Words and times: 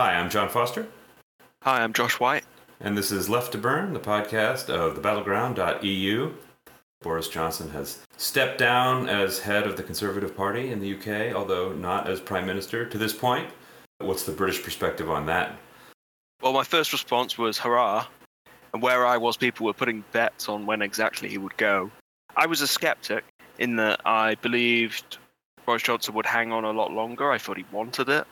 Hi, 0.00 0.14
I'm 0.14 0.30
John 0.30 0.48
Foster. 0.48 0.86
Hi, 1.64 1.82
I'm 1.82 1.92
Josh 1.92 2.20
White. 2.20 2.44
And 2.78 2.96
this 2.96 3.10
is 3.10 3.28
Left 3.28 3.50
to 3.50 3.58
Burn, 3.58 3.92
the 3.92 3.98
podcast 3.98 4.70
of 4.70 4.96
thebattleground.eu. 4.96 6.34
Boris 7.02 7.28
Johnson 7.28 7.68
has 7.70 7.98
stepped 8.16 8.58
down 8.58 9.08
as 9.08 9.40
head 9.40 9.66
of 9.66 9.76
the 9.76 9.82
Conservative 9.82 10.36
Party 10.36 10.70
in 10.70 10.78
the 10.78 10.94
UK, 10.94 11.34
although 11.34 11.72
not 11.72 12.08
as 12.08 12.20
Prime 12.20 12.46
Minister 12.46 12.88
to 12.88 12.96
this 12.96 13.12
point. 13.12 13.50
What's 13.98 14.22
the 14.22 14.30
British 14.30 14.62
perspective 14.62 15.10
on 15.10 15.26
that? 15.26 15.58
Well, 16.42 16.52
my 16.52 16.62
first 16.62 16.92
response 16.92 17.36
was 17.36 17.58
hurrah. 17.58 18.06
And 18.72 18.80
where 18.80 19.04
I 19.04 19.16
was, 19.16 19.36
people 19.36 19.66
were 19.66 19.72
putting 19.72 20.04
bets 20.12 20.48
on 20.48 20.64
when 20.64 20.80
exactly 20.80 21.28
he 21.28 21.38
would 21.38 21.56
go. 21.56 21.90
I 22.36 22.46
was 22.46 22.60
a 22.60 22.68
skeptic 22.68 23.24
in 23.58 23.74
that 23.74 24.00
I 24.06 24.36
believed 24.36 25.18
Boris 25.66 25.82
Johnson 25.82 26.14
would 26.14 26.26
hang 26.26 26.52
on 26.52 26.64
a 26.64 26.70
lot 26.70 26.92
longer. 26.92 27.32
I 27.32 27.38
thought 27.38 27.56
he 27.56 27.64
wanted 27.72 28.08
it. 28.08 28.28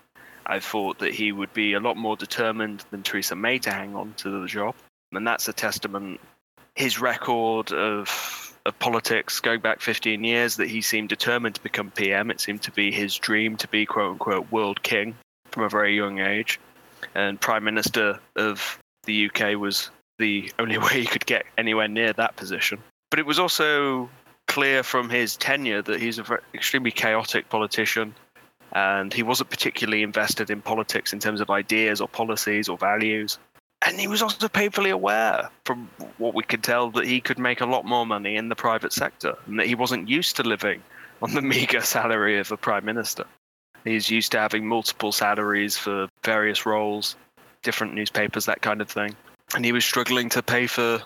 I 0.47 0.61
thought 0.61 0.99
that 1.01 1.15
he 1.15 1.33
would 1.33 1.53
be 1.53 1.73
a 1.75 1.81
lot 1.81 1.97
more 1.97 2.17
determined 2.17 2.85
than 2.91 3.03
Theresa 3.03 3.37
May 3.37 3.59
to 3.61 3.71
hang 3.71 3.95
on 3.95 4.15
to 4.19 4.41
the 4.41 4.47
job. 4.47 4.75
And 5.13 5.27
that's 5.27 5.49
a 5.49 5.53
testament 5.53 6.21
his 6.75 7.01
record 7.01 7.73
of 7.73 8.43
of 8.67 8.79
politics 8.81 9.39
going 9.39 9.61
back 9.61 9.81
15 9.81 10.25
years 10.25 10.57
that 10.57 10.69
he 10.69 10.81
seemed 10.81 11.09
determined 11.09 11.55
to 11.55 11.63
become 11.63 11.91
PM. 11.93 12.31
It 12.31 12.41
seemed 12.41 12.63
to 12.63 12.73
be 12.73 12.91
his 12.91 13.17
dream 13.17 13.57
to 13.59 13.69
be 13.69 13.87
quote 13.87 14.13
unquote 14.13 14.51
world 14.51 14.83
king 14.83 15.15
from 15.53 15.63
a 15.63 15.69
very 15.69 15.97
young 15.97 16.19
age. 16.19 16.59
And 17.15 17.41
Prime 17.41 17.65
Minister 17.65 18.19
of 18.35 18.79
the 19.05 19.31
UK 19.31 19.57
was 19.57 19.91
the 20.19 20.51
only 20.59 20.79
way 20.85 21.01
he 21.01 21.07
could 21.07 21.27
get 21.27 21.47
anywhere 21.57 21.89
near 21.89 22.13
that 22.15 22.37
position. 22.37 22.79
But 23.11 23.21
it 23.21 23.27
was 23.27 23.39
also 23.39 24.11
clear 24.49 24.83
from 24.83 25.11
his 25.11 25.37
tenure 25.37 25.83
that 25.83 26.01
he's 26.01 26.19
an 26.19 26.27
extremely 26.55 26.91
chaotic 26.91 27.49
politician 27.49 28.15
and 28.73 29.13
he 29.13 29.23
wasn't 29.23 29.51
particularly 29.51 30.03
invested 30.03 30.51
in 30.51 30.61
politics 30.61 31.13
in 31.13 31.19
terms 31.19 31.41
of 31.41 31.51
ideas 31.51 32.01
or 32.01 32.09
policies 32.09 32.69
or 32.69 32.77
values. 32.77 33.39
And 33.87 34.01
he 34.01 34.09
was 34.09 34.23
also 34.23 34.49
painfully 34.49 34.91
aware, 34.91 35.51
from 35.65 35.89
what 36.19 36.35
we 36.35 36.43
could 36.43 36.63
tell, 36.63 36.91
that 36.93 37.07
he 37.07 37.21
could 37.21 37.39
make 37.39 37.61
a 37.61 37.67
lot 37.67 37.85
more 37.85 38.07
money 38.07 38.37
in 38.37 38.49
the 38.49 38.57
private 38.57 38.93
sector 38.93 39.35
and 39.47 39.59
that 39.59 39.67
he 39.67 39.75
wasn't 39.75 40.09
used 40.09 40.37
to 40.37 40.43
living 40.43 40.83
on 41.23 41.35
the 41.35 41.43
meager 41.43 41.81
salary 41.81 42.39
of 42.39 42.51
a 42.53 42.57
prime 42.57 42.85
minister. 42.85 43.25
He's 43.85 44.11
used 44.11 44.33
to 44.33 44.39
having 44.39 44.67
multiple 44.67 45.13
salaries 45.13 45.77
for 45.77 46.09
various 46.25 46.67
roles, 46.67 47.15
different 47.63 47.95
newspapers, 47.95 48.47
that 48.47 48.61
kind 48.61 48.81
of 48.81 48.91
thing. 48.91 49.15
And 49.55 49.65
he 49.65 49.73
was 49.73 49.85
struggling 49.85 50.29
to 50.31 50.43
pay 50.43 50.67
for 50.67 51.01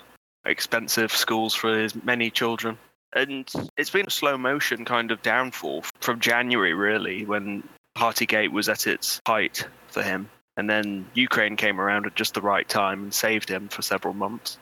expensive 0.47 1.12
schools 1.12 1.55
for 1.55 1.78
his 1.78 1.95
many 2.05 2.30
children. 2.30 2.78
And 3.12 3.50
it's 3.77 3.91
been 3.91 4.06
a 4.06 4.11
slow 4.11 4.39
motion 4.39 4.84
kind 4.84 5.11
of 5.11 5.22
downfall 5.22 5.84
from 6.00 6.20
January, 6.20 6.75
really, 6.75 7.25
when 7.25 7.69
Partygate 7.97 8.52
was 8.52 8.69
at 8.69 8.86
its 8.86 9.20
height 9.27 9.67
for 9.89 10.02
him. 10.02 10.30
And 10.56 10.69
then 10.69 11.06
Ukraine 11.14 11.56
came 11.56 11.80
around 11.80 12.06
at 12.06 12.14
just 12.14 12.34
the 12.34 12.41
right 12.41 12.69
time 12.69 13.02
and 13.05 13.14
saved 13.14 13.48
him 13.48 13.69
for 13.69 13.83
several 13.83 14.14
months. 14.14 14.58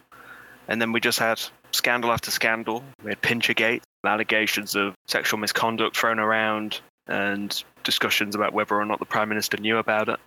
And 0.69 0.81
then 0.81 0.93
we 0.93 1.01
just 1.01 1.19
had 1.19 1.41
scandal 1.73 2.13
after 2.13 2.31
scandal. 2.31 2.85
We 3.03 3.11
had 3.11 3.21
Pinchergate, 3.21 3.83
allegations 4.05 4.75
of 4.75 4.95
sexual 5.07 5.41
misconduct 5.41 5.97
thrown 5.97 6.19
around, 6.19 6.81
and 7.07 7.62
discussions 7.85 8.35
about 8.35 8.53
whether 8.53 8.77
or 8.77 8.85
not 8.85 8.99
the 8.99 9.07
Prime 9.07 9.29
Minister 9.29 9.57
knew 9.57 9.79
about 9.79 10.09
it. 10.09 10.21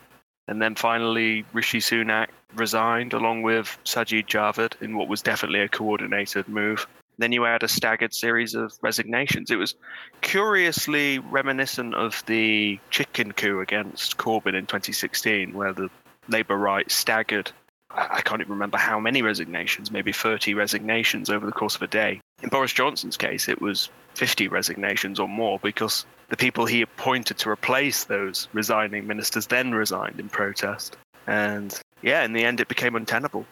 And 0.48 0.62
then 0.62 0.76
finally, 0.76 1.46
Rishi 1.54 1.80
Sunak 1.80 2.28
resigned 2.56 3.14
along 3.14 3.44
with 3.44 3.78
Sajid 3.86 4.26
Javid 4.26 4.82
in 4.82 4.98
what 4.98 5.08
was 5.08 5.22
definitely 5.22 5.62
a 5.62 5.70
coordinated 5.70 6.48
move. 6.50 6.88
Then 7.18 7.32
you 7.32 7.44
had 7.44 7.64
a 7.64 7.68
staggered 7.68 8.14
series 8.14 8.56
of 8.56 8.74
resignations. 8.82 9.52
It 9.52 9.58
was 9.58 9.76
curiously 10.22 11.20
reminiscent 11.20 11.94
of 11.94 12.24
the 12.26 12.80
chicken 12.90 13.32
coup 13.34 13.60
against 13.60 14.18
Corbyn 14.18 14.56
in 14.56 14.66
2016, 14.66 15.54
where 15.54 15.74
the 15.74 15.90
Labour 16.28 16.58
right 16.58 16.90
staggered. 16.90 17.52
I 17.92 18.22
can't 18.22 18.42
even 18.42 18.54
remember 18.54 18.78
how 18.78 19.00
many 19.00 19.22
resignations, 19.22 19.92
maybe 19.92 20.14
30 20.14 20.54
resignations 20.54 21.30
over 21.30 21.46
the 21.46 21.52
course 21.52 21.76
of 21.76 21.82
a 21.82 21.88
day. 21.88 22.22
In 22.42 22.50
Boris 22.50 22.72
Johnson's 22.72 23.18
case, 23.18 23.50
it 23.50 23.62
was 23.62 23.90
50 24.16 24.48
resignations 24.48 25.20
or 25.20 25.28
more 25.28 25.60
because 25.60 26.06
the 26.30 26.38
people 26.38 26.66
he 26.66 26.82
appointed 26.82 27.38
to 27.40 27.50
replace 27.50 28.06
those 28.06 28.48
resigning 28.54 29.08
ministers 29.08 29.48
then 29.48 29.74
resigned 29.74 30.20
in 30.20 30.30
protest. 30.30 30.96
And 31.28 31.78
yeah, 32.02 32.24
in 32.24 32.34
the 32.34 32.46
end, 32.46 32.62
it 32.62 32.70
became 32.70 32.96
untenable 32.96 33.46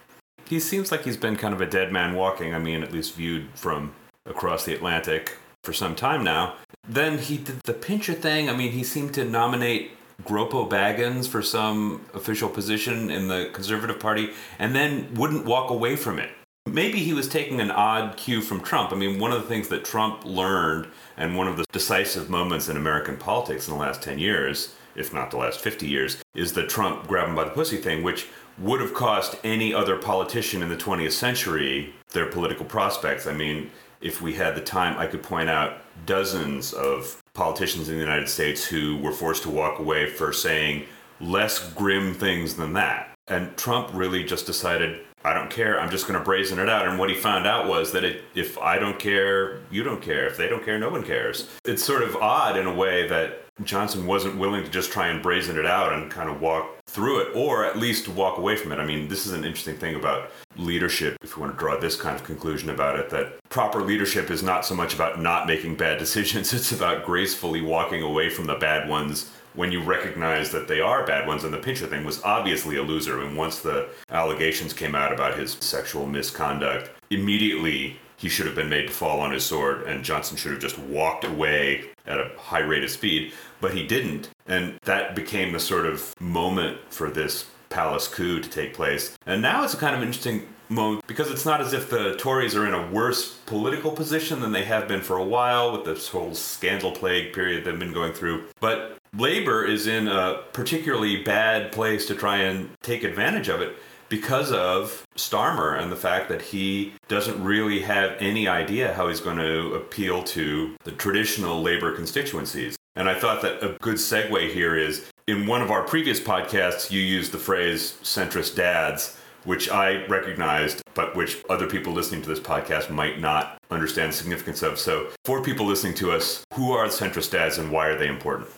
he 0.50 0.60
seems 0.60 0.92
like 0.92 1.04
he's 1.04 1.18
been 1.18 1.36
kind 1.36 1.54
of 1.54 1.62
a 1.62 1.66
dead 1.66 1.92
man 1.92 2.16
walking. 2.16 2.56
I 2.56 2.60
mean, 2.60 2.82
at 2.82 2.92
least 2.92 3.14
viewed 3.14 3.48
from 3.54 3.94
across 4.26 4.66
the 4.66 4.74
Atlantic 4.74 5.38
for 5.64 5.74
some 5.74 5.96
time 5.96 6.24
now. 6.24 6.56
Then 6.88 7.20
he 7.20 7.38
did 7.38 7.62
the 7.62 7.74
Pincher 7.74 8.14
thing. 8.14 8.50
I 8.50 8.56
mean, 8.56 8.72
he 8.72 8.84
seemed 8.84 9.14
to 9.14 9.24
nominate 9.24 9.92
Gropo 10.24 10.68
Baggins 10.68 11.28
for 11.28 11.42
some 11.42 12.06
official 12.14 12.50
position 12.50 13.12
in 13.12 13.28
the 13.28 13.50
Conservative 13.54 14.00
Party 14.00 14.32
and 14.58 14.76
then 14.76 15.14
wouldn't 15.14 15.46
walk 15.46 15.70
away 15.70 15.96
from 15.96 16.18
it. 16.20 16.32
Maybe 16.74 17.00
he 17.00 17.14
was 17.14 17.28
taking 17.28 17.60
an 17.60 17.72
odd 17.72 18.16
cue 18.16 18.42
from 18.42 18.62
Trump. 18.62 18.92
I 18.92 18.96
mean, 18.96 19.20
one 19.20 19.32
of 19.32 19.42
the 19.42 19.48
things 19.48 19.70
that 19.70 19.84
Trump 19.84 20.24
learned 20.24 20.88
and 21.18 21.36
one 21.36 21.48
of 21.48 21.58
the 21.58 21.66
decisive 21.72 22.30
moments 22.30 22.70
in 22.70 22.78
American 22.78 23.18
politics 23.18 23.68
in 23.68 23.74
the 23.74 23.80
last 23.80 24.04
10 24.04 24.20
years, 24.20 24.76
if 24.96 25.14
not 25.14 25.32
the 25.32 25.38
last 25.38 25.60
50 25.60 25.88
years, 25.88 26.22
is 26.36 26.54
the 26.54 26.68
Trump 26.68 27.08
grab 27.08 27.28
him 27.28 27.36
by 27.36 27.44
the 27.44 27.50
pussy 27.50 27.78
thing, 27.78 28.04
which 28.04 28.28
would 28.60 28.82
have 28.82 28.94
cost 28.94 29.36
any 29.44 29.74
other 29.74 29.96
politician 29.96 30.62
in 30.62 30.70
the 30.70 30.76
20th 30.76 31.14
century 31.14 31.94
their 32.12 32.26
political 32.28 32.66
prospects. 32.66 33.26
I 33.26 33.34
mean, 33.34 33.72
if 34.02 34.22
we 34.22 34.34
had 34.34 34.56
the 34.56 34.62
time, 34.62 34.98
I 34.98 35.08
could 35.08 35.24
point 35.24 35.50
out 35.50 35.82
dozens 36.06 36.74
of 36.74 37.22
politicians 37.34 37.90
in 37.90 37.96
the 37.96 38.02
United 38.02 38.30
States 38.30 38.66
who 38.66 38.98
were 38.98 39.12
forced 39.12 39.44
to 39.44 39.50
walk 39.50 39.80
away 39.80 40.10
for 40.10 40.32
saying 40.34 40.86
less 41.20 41.72
grim 41.74 42.14
things 42.14 42.56
than 42.56 42.74
that. 42.74 43.14
And 43.28 43.56
Trump 43.58 43.90
really 43.94 44.24
just 44.24 44.46
decided, 44.46 45.06
I 45.24 45.34
don't 45.34 45.50
care, 45.50 45.80
I'm 45.80 45.90
just 45.90 46.08
going 46.08 46.18
to 46.18 46.24
brazen 46.24 46.60
it 46.60 46.70
out. 46.70 46.88
And 46.88 46.98
what 46.98 47.10
he 47.10 47.16
found 47.16 47.46
out 47.46 47.68
was 47.68 47.92
that 47.92 48.04
it, 48.04 48.24
if 48.36 48.58
I 48.58 48.80
don't 48.80 48.98
care, 48.98 49.60
you 49.70 49.84
don't 49.84 50.02
care. 50.02 50.28
If 50.28 50.38
they 50.38 50.48
don't 50.48 50.64
care, 50.64 50.80
no 50.80 50.90
one 50.90 51.04
cares. 51.04 51.50
It's 51.66 51.84
sort 51.84 52.04
of 52.04 52.16
odd 52.16 52.58
in 52.58 52.68
a 52.68 52.74
way 52.74 53.08
that 53.08 53.44
Johnson 53.64 54.06
wasn't 54.06 54.38
willing 54.38 54.64
to 54.64 54.70
just 54.70 54.92
try 54.92 55.10
and 55.10 55.22
brazen 55.22 55.58
it 55.58 55.66
out 55.66 55.92
and 55.92 56.10
kind 56.10 56.30
of 56.30 56.40
walk 56.40 56.78
through 56.88 57.20
it, 57.20 57.36
or 57.36 57.66
at 57.66 57.78
least 57.78 58.08
walk 58.08 58.38
away 58.38 58.56
from 58.56 58.72
it. 58.72 58.80
I 58.80 58.86
mean, 58.86 59.10
this 59.10 59.26
is 59.26 59.34
an 59.34 59.44
interesting 59.44 59.76
thing 59.76 59.96
about 59.96 60.32
leadership, 60.58 61.18
if 61.22 61.36
you 61.36 61.42
want 61.42 61.54
to 61.54 61.60
draw 61.60 61.78
this 61.78 61.96
kind 61.96 62.16
of 62.16 62.24
conclusion 62.24 62.70
about 62.70 62.98
it, 62.98 63.10
that 63.10 63.38
proper 63.50 63.82
leadership 63.82 64.32
is 64.32 64.42
not 64.42 64.66
so 64.66 64.74
much 64.74 64.94
about 64.94 65.22
not 65.22 65.48
making 65.48 65.76
bad 65.76 66.00
decisions, 66.00 66.54
it's 66.54 66.72
about 66.72 67.06
gracefully 67.06 67.62
walking 67.62 68.02
away 68.02 68.30
from 68.30 68.46
the 68.46 68.56
bad 68.56 68.88
ones 68.88 69.32
when 69.54 69.72
you 69.72 69.82
recognize 69.82 70.52
that 70.52 70.68
they 70.68 70.82
are 70.82 71.06
bad 71.06 71.28
ones. 71.28 71.44
And 71.44 71.54
the 71.54 71.58
Pincher 71.58 71.88
thing 71.88 72.06
was 72.06 72.24
obviously 72.24 72.78
a 72.78 72.84
loser. 72.84 73.22
And 73.22 73.36
once 73.38 73.60
the 73.60 73.90
allegations 74.10 74.74
came 74.74 74.96
out 74.96 75.14
about 75.14 75.38
his 75.38 75.58
sexual 75.60 76.06
misconduct, 76.06 76.92
immediately 77.10 77.98
he 78.20 78.28
should 78.28 78.46
have 78.46 78.56
been 78.56 78.70
made 78.70 78.88
to 78.88 78.94
fall 78.94 79.22
on 79.22 79.32
his 79.32 79.46
sword, 79.46 79.84
and 79.84 80.04
Johnson 80.04 80.36
should 80.36 80.52
have 80.52 80.60
just 80.60 80.78
walked 80.78 81.24
away 81.24 81.86
at 82.06 82.20
a 82.20 82.30
high 82.38 82.60
rate 82.60 82.84
of 82.84 82.90
speed, 82.90 83.32
but 83.62 83.74
he 83.74 83.88
didn't. 83.88 84.30
And 84.46 84.78
that 84.84 85.16
became 85.16 85.54
the 85.54 85.60
sort 85.60 85.86
of 85.86 86.14
moment 86.20 86.80
for 86.90 87.10
this 87.10 87.46
palace 87.70 88.10
coup 88.10 88.42
to 88.42 88.50
take 88.50 88.74
place. 88.74 89.16
And 89.26 89.42
now 89.42 89.64
it's 89.64 89.74
a 89.74 89.78
kind 89.78 89.96
of 89.96 90.02
interesting 90.02 90.48
moment 90.68 91.08
because 91.08 91.32
it's 91.32 91.46
not 91.46 91.62
as 91.62 91.72
if 91.72 91.90
the 91.90 92.16
Tories 92.18 92.56
are 92.56 92.68
in 92.68 92.74
a 92.74 92.92
worse 92.92 93.36
political 93.46 93.92
position 93.92 94.42
than 94.42 94.52
they 94.52 94.66
have 94.66 94.88
been 94.88 95.02
for 95.02 95.18
a 95.18 95.24
while 95.24 95.72
with 95.72 95.86
this 95.86 96.10
whole 96.10 96.36
scandal 96.36 96.92
plague 96.92 97.34
period 97.34 97.64
they've 97.64 97.80
been 97.80 97.94
going 97.94 98.14
through. 98.14 98.48
But 98.60 98.99
Labour 99.18 99.66
is 99.66 99.88
in 99.88 100.08
a 100.08 100.44
particularly 100.54 101.24
bad 101.24 101.72
place 101.72 102.06
to 102.08 102.16
try 102.16 102.38
and 102.38 102.70
take 102.82 103.04
advantage 103.04 103.48
of 103.48 103.62
it 103.62 103.76
because 104.08 104.52
of 104.52 105.06
Starmer 105.16 105.80
and 105.80 105.92
the 105.92 105.96
fact 105.96 106.30
that 106.30 106.42
he 106.42 106.94
doesn't 107.08 107.44
really 107.44 107.82
have 107.82 108.16
any 108.20 108.48
idea 108.48 108.94
how 108.94 109.08
he's 109.08 109.20
going 109.20 109.38
to 109.38 109.74
appeal 109.74 110.24
to 110.24 110.76
the 110.84 110.92
traditional 110.92 111.62
labor 111.62 111.96
constituencies. 111.96 112.76
And 112.96 113.08
I 113.08 113.18
thought 113.18 113.42
that 113.44 113.64
a 113.64 113.78
good 113.82 113.96
segue 113.96 114.52
here 114.52 114.76
is 114.76 115.10
in 115.28 115.46
one 115.46 115.62
of 115.62 115.72
our 115.72 115.84
previous 115.84 116.20
podcasts, 116.20 116.92
you 116.92 117.00
used 117.00 117.32
the 117.32 117.38
phrase 117.38 117.98
centrist 118.04 118.56
dads, 118.56 119.18
which 119.44 119.70
I 119.70 120.06
recognized, 120.08 120.82
but 120.96 121.16
which 121.16 121.38
other 121.50 121.68
people 121.68 121.94
listening 121.94 122.22
to 122.24 122.30
this 122.30 122.40
podcast 122.40 122.90
might 122.90 123.20
not 123.20 123.58
understand 123.72 124.12
the 124.12 124.18
significance 124.18 124.64
of. 124.64 124.80
So, 124.80 125.10
for 125.24 125.42
people 125.42 125.66
listening 125.66 125.94
to 125.96 126.12
us, 126.12 126.44
who 126.56 126.74
are 126.74 126.88
the 126.88 126.94
centrist 126.94 127.32
dads 127.32 127.58
and 127.58 127.72
why 127.72 127.88
are 127.88 127.98
they 127.98 128.08
important? 128.08 128.50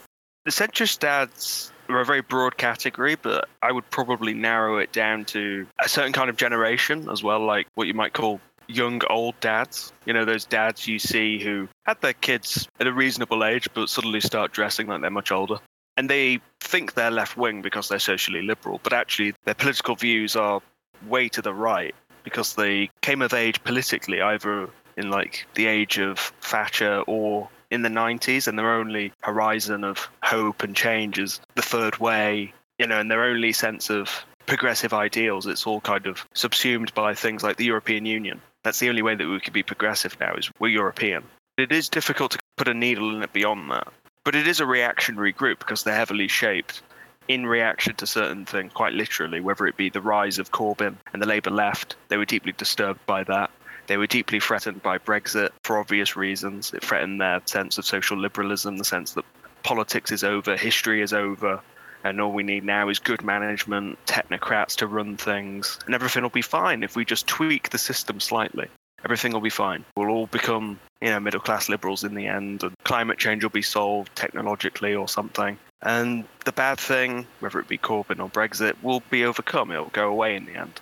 The 0.44 0.52
centrist 0.52 1.00
dads 1.00 1.72
are 1.88 2.00
a 2.00 2.06
very 2.06 2.22
broad 2.22 2.58
category, 2.58 3.16
but 3.16 3.48
I 3.62 3.72
would 3.72 3.88
probably 3.92 4.34
narrow 4.34 4.78
it 4.78 4.92
down 4.92 5.26
to 5.26 5.68
a 5.84 5.88
certain 5.88 6.14
kind 6.14 6.30
of 6.30 6.38
generation 6.38 7.10
as 7.10 7.22
well, 7.22 7.46
like 7.46 7.68
what 7.76 7.88
you 7.88 7.94
might 7.94 8.14
call 8.14 8.42
young 8.68 9.02
old 9.10 9.40
dads. 9.40 9.94
You 10.06 10.14
know, 10.14 10.26
those 10.26 10.46
dads 10.46 10.88
you 10.88 10.98
see 10.98 11.40
who 11.40 11.68
had 11.86 12.02
their 12.02 12.14
kids 12.14 12.68
at 12.80 12.88
a 12.88 12.94
reasonable 12.94 13.44
age, 13.44 13.68
but 13.74 13.90
suddenly 13.90 14.20
start 14.20 14.52
dressing 14.52 14.88
like 14.88 15.02
they're 15.02 15.12
much 15.12 15.32
older. 15.32 15.58
And 15.98 16.10
they 16.10 16.40
think 16.60 16.94
they're 16.94 17.12
left 17.12 17.38
wing 17.38 17.62
because 17.62 17.90
they're 17.90 18.00
socially 18.00 18.42
liberal, 18.42 18.80
but 18.82 18.94
actually 18.94 19.36
their 19.46 19.54
political 19.54 19.96
views 19.96 20.36
are 20.36 20.62
way 21.08 21.30
to 21.30 21.42
the 21.42 21.54
right 21.54 21.94
because 22.24 22.56
they 22.56 22.90
came 23.02 23.22
of 23.22 23.34
age 23.34 23.64
politically 23.64 24.22
either 24.22 24.70
in 24.98 25.10
like 25.10 25.46
the 25.56 25.68
age 25.68 26.00
of 26.00 26.18
Thatcher 26.42 27.02
or 27.08 27.50
in 27.72 27.82
the 27.82 27.90
90s, 27.90 28.48
and 28.48 28.60
their 28.60 28.74
only 28.74 29.12
horizon 29.22 29.84
of 29.84 30.10
hope 30.24 30.62
and 30.62 30.76
change 30.76 31.18
is 31.18 31.42
the 31.56 31.62
third 31.62 31.98
way 31.98 32.54
you 32.82 32.88
know, 32.88 33.00
and 33.00 33.12
their 33.12 33.24
only 33.24 33.54
sense 33.54 33.92
of 33.92 34.26
progressive 34.48 34.92
ideals, 34.92 35.46
it's 35.46 35.68
all 35.68 35.82
kind 35.82 36.08
of 36.08 36.26
subsumed 36.34 36.92
by 36.96 37.14
things 37.14 37.44
like 37.44 37.58
the 37.58 37.66
European 37.66 38.08
Union. 38.08 38.42
That's 38.64 38.80
the 38.80 38.90
only 38.90 39.04
way 39.04 39.14
that 39.14 39.28
we 39.28 39.40
could 39.40 39.54
be 39.54 39.62
progressive 39.62 40.20
now 40.20 40.34
is 40.34 40.50
we're 40.58 40.70
European. 40.70 41.24
It 41.60 41.72
is 41.72 41.88
difficult 41.88 42.32
to 42.32 42.40
put 42.58 42.68
a 42.68 42.74
needle 42.74 43.16
in 43.16 43.22
it 43.22 43.34
beyond 43.34 43.70
that. 43.70 43.88
But 44.24 44.34
it 44.34 44.48
is 44.48 44.60
a 44.60 44.66
reactionary 44.66 45.32
group 45.32 45.60
because 45.60 45.84
they're 45.84 45.96
heavily 45.96 46.28
shaped 46.28 46.82
in 47.28 47.46
reaction 47.46 47.94
to 47.98 48.08
certain 48.08 48.48
things, 48.48 48.74
quite 48.74 48.94
literally, 48.94 49.42
whether 49.42 49.68
it 49.68 49.78
be 49.78 49.90
the 49.92 50.02
rise 50.02 50.40
of 50.40 50.52
Corbyn 50.52 50.96
and 51.14 51.22
the 51.22 51.28
Labour 51.28 51.52
left. 51.52 51.98
They 52.08 52.18
were 52.18 52.26
deeply 52.26 52.54
disturbed 52.54 53.06
by 53.06 53.24
that. 53.26 53.52
They 53.88 53.98
were 53.98 54.08
deeply 54.08 54.40
threatened 54.40 54.82
by 54.82 54.98
Brexit 54.98 55.50
for 55.64 55.78
obvious 55.78 56.16
reasons. 56.16 56.74
It 56.74 56.84
threatened 56.84 57.20
their 57.20 57.42
sense 57.46 57.78
of 57.78 57.86
social 57.86 58.18
liberalism, 58.18 58.78
the 58.78 58.84
sense 58.86 59.14
that 59.14 59.26
politics 59.64 60.12
is 60.12 60.24
over, 60.24 60.56
history 60.56 61.02
is 61.02 61.14
over, 61.14 61.62
and 62.04 62.20
all 62.20 62.32
we 62.32 62.44
need 62.44 62.64
now 62.64 62.90
is 62.90 63.00
good 63.00 63.24
management, 63.24 63.98
technocrats 64.06 64.76
to 64.78 64.88
run 64.88 65.18
things, 65.18 65.78
and 65.86 65.94
everything 65.94 66.24
will 66.24 66.30
be 66.30 66.42
fine 66.42 66.84
if 66.84 66.96
we 66.96 67.06
just 67.06 67.28
tweak 67.28 67.70
the 67.70 67.78
system 67.78 68.20
slightly. 68.20 68.68
Everything 69.04 69.34
will 69.34 69.42
be 69.42 69.50
fine. 69.50 69.84
We'll 69.96 70.10
all 70.10 70.28
become, 70.28 70.80
you 71.02 71.10
know, 71.10 71.20
middle 71.20 71.40
class 71.40 71.70
liberals 71.70 72.04
in 72.04 72.14
the 72.14 72.28
end, 72.28 72.64
and 72.64 72.74
climate 72.84 73.18
change 73.18 73.44
will 73.44 73.50
be 73.50 73.62
solved 73.62 74.16
technologically 74.16 74.96
or 74.96 75.08
something. 75.08 75.58
And 75.82 76.26
the 76.46 76.52
bad 76.52 76.80
thing, 76.80 77.26
whether 77.40 77.60
it 77.60 77.68
be 77.68 77.80
Corbyn 77.80 78.20
or 78.20 78.30
Brexit, 78.30 78.76
will 78.84 79.02
be 79.10 79.26
overcome. 79.26 79.72
It'll 79.72 79.86
go 79.86 80.10
away 80.10 80.36
in 80.36 80.46
the 80.46 80.56
end. 80.56 80.80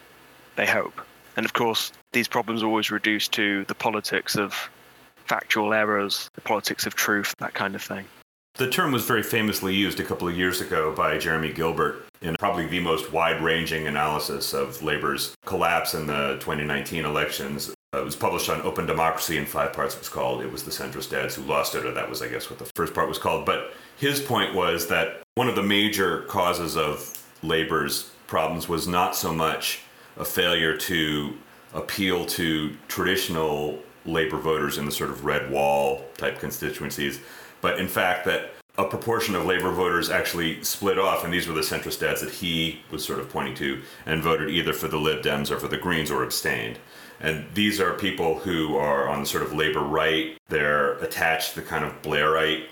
They 0.57 0.65
hope. 0.65 1.01
And 1.37 1.45
of 1.45 1.53
course, 1.53 1.93
these 2.11 2.27
problems 2.27 2.63
are 2.63 2.67
always 2.67 2.91
reduced 2.91 3.31
to 3.33 3.65
the 3.65 3.75
politics 3.75 4.35
of 4.35 4.69
factual 5.25 5.73
errors, 5.73 6.29
the 6.33 6.41
politics 6.41 6.85
of 6.85 6.95
truth, 6.95 7.35
that 7.37 7.53
kind 7.53 7.75
of 7.75 7.81
thing. 7.81 8.05
The 8.55 8.69
term 8.69 8.91
was 8.91 9.05
very 9.05 9.23
famously 9.23 9.75
used 9.75 9.99
a 9.99 10.03
couple 10.03 10.27
of 10.27 10.37
years 10.37 10.59
ago 10.59 10.93
by 10.93 11.17
Jeremy 11.17 11.53
Gilbert 11.53 12.05
in 12.21 12.35
probably 12.35 12.65
the 12.65 12.79
most 12.81 13.13
wide 13.13 13.41
ranging 13.41 13.87
analysis 13.87 14.53
of 14.53 14.81
labor's 14.83 15.35
collapse 15.45 15.93
in 15.93 16.07
the 16.07 16.33
2019 16.41 17.05
elections. 17.05 17.73
Uh, 17.93 17.99
it 17.99 18.05
was 18.05 18.15
published 18.15 18.49
on 18.49 18.61
Open 18.63 18.85
Democracy 18.85 19.37
in 19.37 19.45
five 19.45 19.71
parts, 19.71 19.95
it 19.95 19.99
was 19.99 20.09
called. 20.09 20.41
It 20.41 20.51
was 20.51 20.63
the 20.63 20.71
centrist 20.71 21.11
dads 21.11 21.35
who 21.35 21.43
lost 21.43 21.75
it, 21.75 21.85
or 21.85 21.91
that 21.91 22.09
was, 22.09 22.21
I 22.21 22.27
guess, 22.27 22.49
what 22.49 22.59
the 22.59 22.69
first 22.75 22.93
part 22.93 23.07
was 23.07 23.17
called. 23.17 23.45
But 23.45 23.73
his 23.97 24.19
point 24.19 24.53
was 24.53 24.87
that 24.87 25.21
one 25.35 25.47
of 25.47 25.55
the 25.55 25.63
major 25.63 26.23
causes 26.23 26.75
of 26.75 27.15
labor's 27.41 28.11
problems 28.27 28.67
was 28.67 28.87
not 28.87 29.15
so 29.15 29.33
much 29.33 29.81
a 30.17 30.25
failure 30.25 30.75
to 30.75 31.33
appeal 31.73 32.25
to 32.25 32.75
traditional 32.87 33.79
Labour 34.05 34.37
voters 34.37 34.77
in 34.77 34.85
the 34.85 34.91
sort 34.91 35.09
of 35.09 35.25
red 35.25 35.51
wall 35.51 36.05
type 36.17 36.39
constituencies, 36.39 37.19
but 37.61 37.79
in 37.79 37.87
fact 37.87 38.25
that 38.25 38.51
a 38.77 38.85
proportion 38.85 39.35
of 39.35 39.45
Labour 39.45 39.71
voters 39.71 40.09
actually 40.09 40.63
split 40.63 40.97
off, 40.97 41.25
and 41.25 41.33
these 41.33 41.47
were 41.47 41.53
the 41.53 41.61
centrist 41.61 41.99
dads 41.99 42.21
that 42.21 42.31
he 42.31 42.79
was 42.91 43.03
sort 43.03 43.19
of 43.19 43.29
pointing 43.29 43.55
to, 43.55 43.81
and 44.05 44.23
voted 44.23 44.49
either 44.49 44.71
for 44.71 44.87
the 44.87 44.97
Lib 44.97 45.21
Dems 45.21 45.51
or 45.51 45.59
for 45.59 45.67
the 45.67 45.77
Greens 45.77 46.09
or 46.09 46.23
abstained. 46.23 46.79
And 47.19 47.45
these 47.53 47.81
are 47.81 47.93
people 47.93 48.39
who 48.39 48.77
are 48.77 49.09
on 49.09 49.19
the 49.19 49.25
sort 49.25 49.43
of 49.43 49.53
Labour 49.53 49.81
right. 49.81 50.37
They're 50.47 50.93
attached 50.99 51.53
to 51.53 51.59
the 51.59 51.67
kind 51.67 51.83
of 51.83 52.01
Blairite 52.01 52.67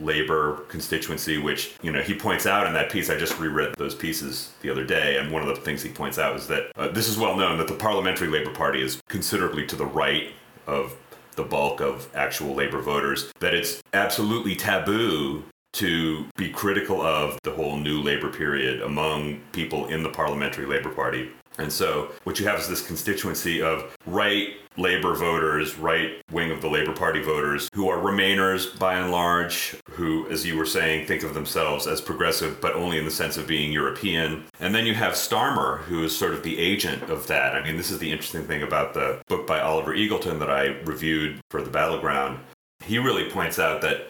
labor 0.00 0.56
constituency, 0.68 1.38
which, 1.38 1.74
you 1.82 1.90
know, 1.90 2.02
he 2.02 2.14
points 2.14 2.46
out 2.46 2.66
in 2.66 2.72
that 2.74 2.90
piece. 2.90 3.10
I 3.10 3.16
just 3.16 3.38
reread 3.38 3.74
those 3.76 3.94
pieces 3.94 4.52
the 4.60 4.70
other 4.70 4.84
day, 4.84 5.18
and 5.18 5.32
one 5.32 5.42
of 5.42 5.48
the 5.48 5.56
things 5.56 5.82
he 5.82 5.90
points 5.90 6.18
out 6.18 6.36
is 6.36 6.46
that 6.48 6.70
uh, 6.76 6.88
this 6.88 7.08
is 7.08 7.18
well 7.18 7.36
known 7.36 7.58
that 7.58 7.68
the 7.68 7.74
Parliamentary 7.74 8.28
Labour 8.28 8.52
Party 8.52 8.82
is 8.82 9.00
considerably 9.08 9.66
to 9.66 9.76
the 9.76 9.86
right 9.86 10.32
of 10.66 10.96
the 11.36 11.44
bulk 11.44 11.80
of 11.80 12.08
actual 12.14 12.54
labor 12.54 12.80
voters, 12.80 13.30
that 13.40 13.54
it's 13.54 13.82
absolutely 13.92 14.56
taboo 14.56 15.44
to 15.74 16.24
be 16.36 16.48
critical 16.48 17.02
of 17.02 17.38
the 17.42 17.50
whole 17.50 17.76
new 17.76 18.00
labor 18.00 18.30
period 18.30 18.80
among 18.80 19.38
people 19.52 19.86
in 19.88 20.02
the 20.02 20.08
Parliamentary 20.08 20.64
Labour 20.64 20.88
Party. 20.88 21.30
And 21.58 21.72
so, 21.72 22.10
what 22.24 22.38
you 22.38 22.46
have 22.46 22.60
is 22.60 22.68
this 22.68 22.86
constituency 22.86 23.62
of 23.62 23.96
right 24.06 24.54
labor 24.76 25.14
voters, 25.14 25.76
right 25.76 26.22
wing 26.30 26.50
of 26.50 26.60
the 26.60 26.68
Labor 26.68 26.92
Party 26.92 27.22
voters, 27.22 27.70
who 27.74 27.88
are 27.88 27.98
Remainers 27.98 28.78
by 28.78 28.94
and 28.94 29.10
large, 29.10 29.74
who, 29.90 30.28
as 30.28 30.44
you 30.44 30.56
were 30.56 30.66
saying, 30.66 31.06
think 31.06 31.22
of 31.22 31.34
themselves 31.34 31.86
as 31.86 32.00
progressive, 32.00 32.60
but 32.60 32.74
only 32.74 32.98
in 32.98 33.04
the 33.04 33.10
sense 33.10 33.36
of 33.36 33.46
being 33.46 33.72
European. 33.72 34.44
And 34.60 34.74
then 34.74 34.86
you 34.86 34.94
have 34.94 35.14
Starmer, 35.14 35.78
who 35.84 36.04
is 36.04 36.16
sort 36.16 36.34
of 36.34 36.42
the 36.42 36.58
agent 36.58 37.04
of 37.04 37.26
that. 37.28 37.54
I 37.54 37.64
mean, 37.64 37.76
this 37.76 37.90
is 37.90 37.98
the 37.98 38.10
interesting 38.10 38.44
thing 38.44 38.62
about 38.62 38.94
the 38.94 39.22
book 39.28 39.46
by 39.46 39.60
Oliver 39.60 39.94
Eagleton 39.94 40.38
that 40.40 40.50
I 40.50 40.78
reviewed 40.84 41.40
for 41.50 41.62
the 41.62 41.70
Battleground. 41.70 42.38
He 42.84 42.98
really 42.98 43.30
points 43.30 43.58
out 43.58 43.80
that 43.80 44.08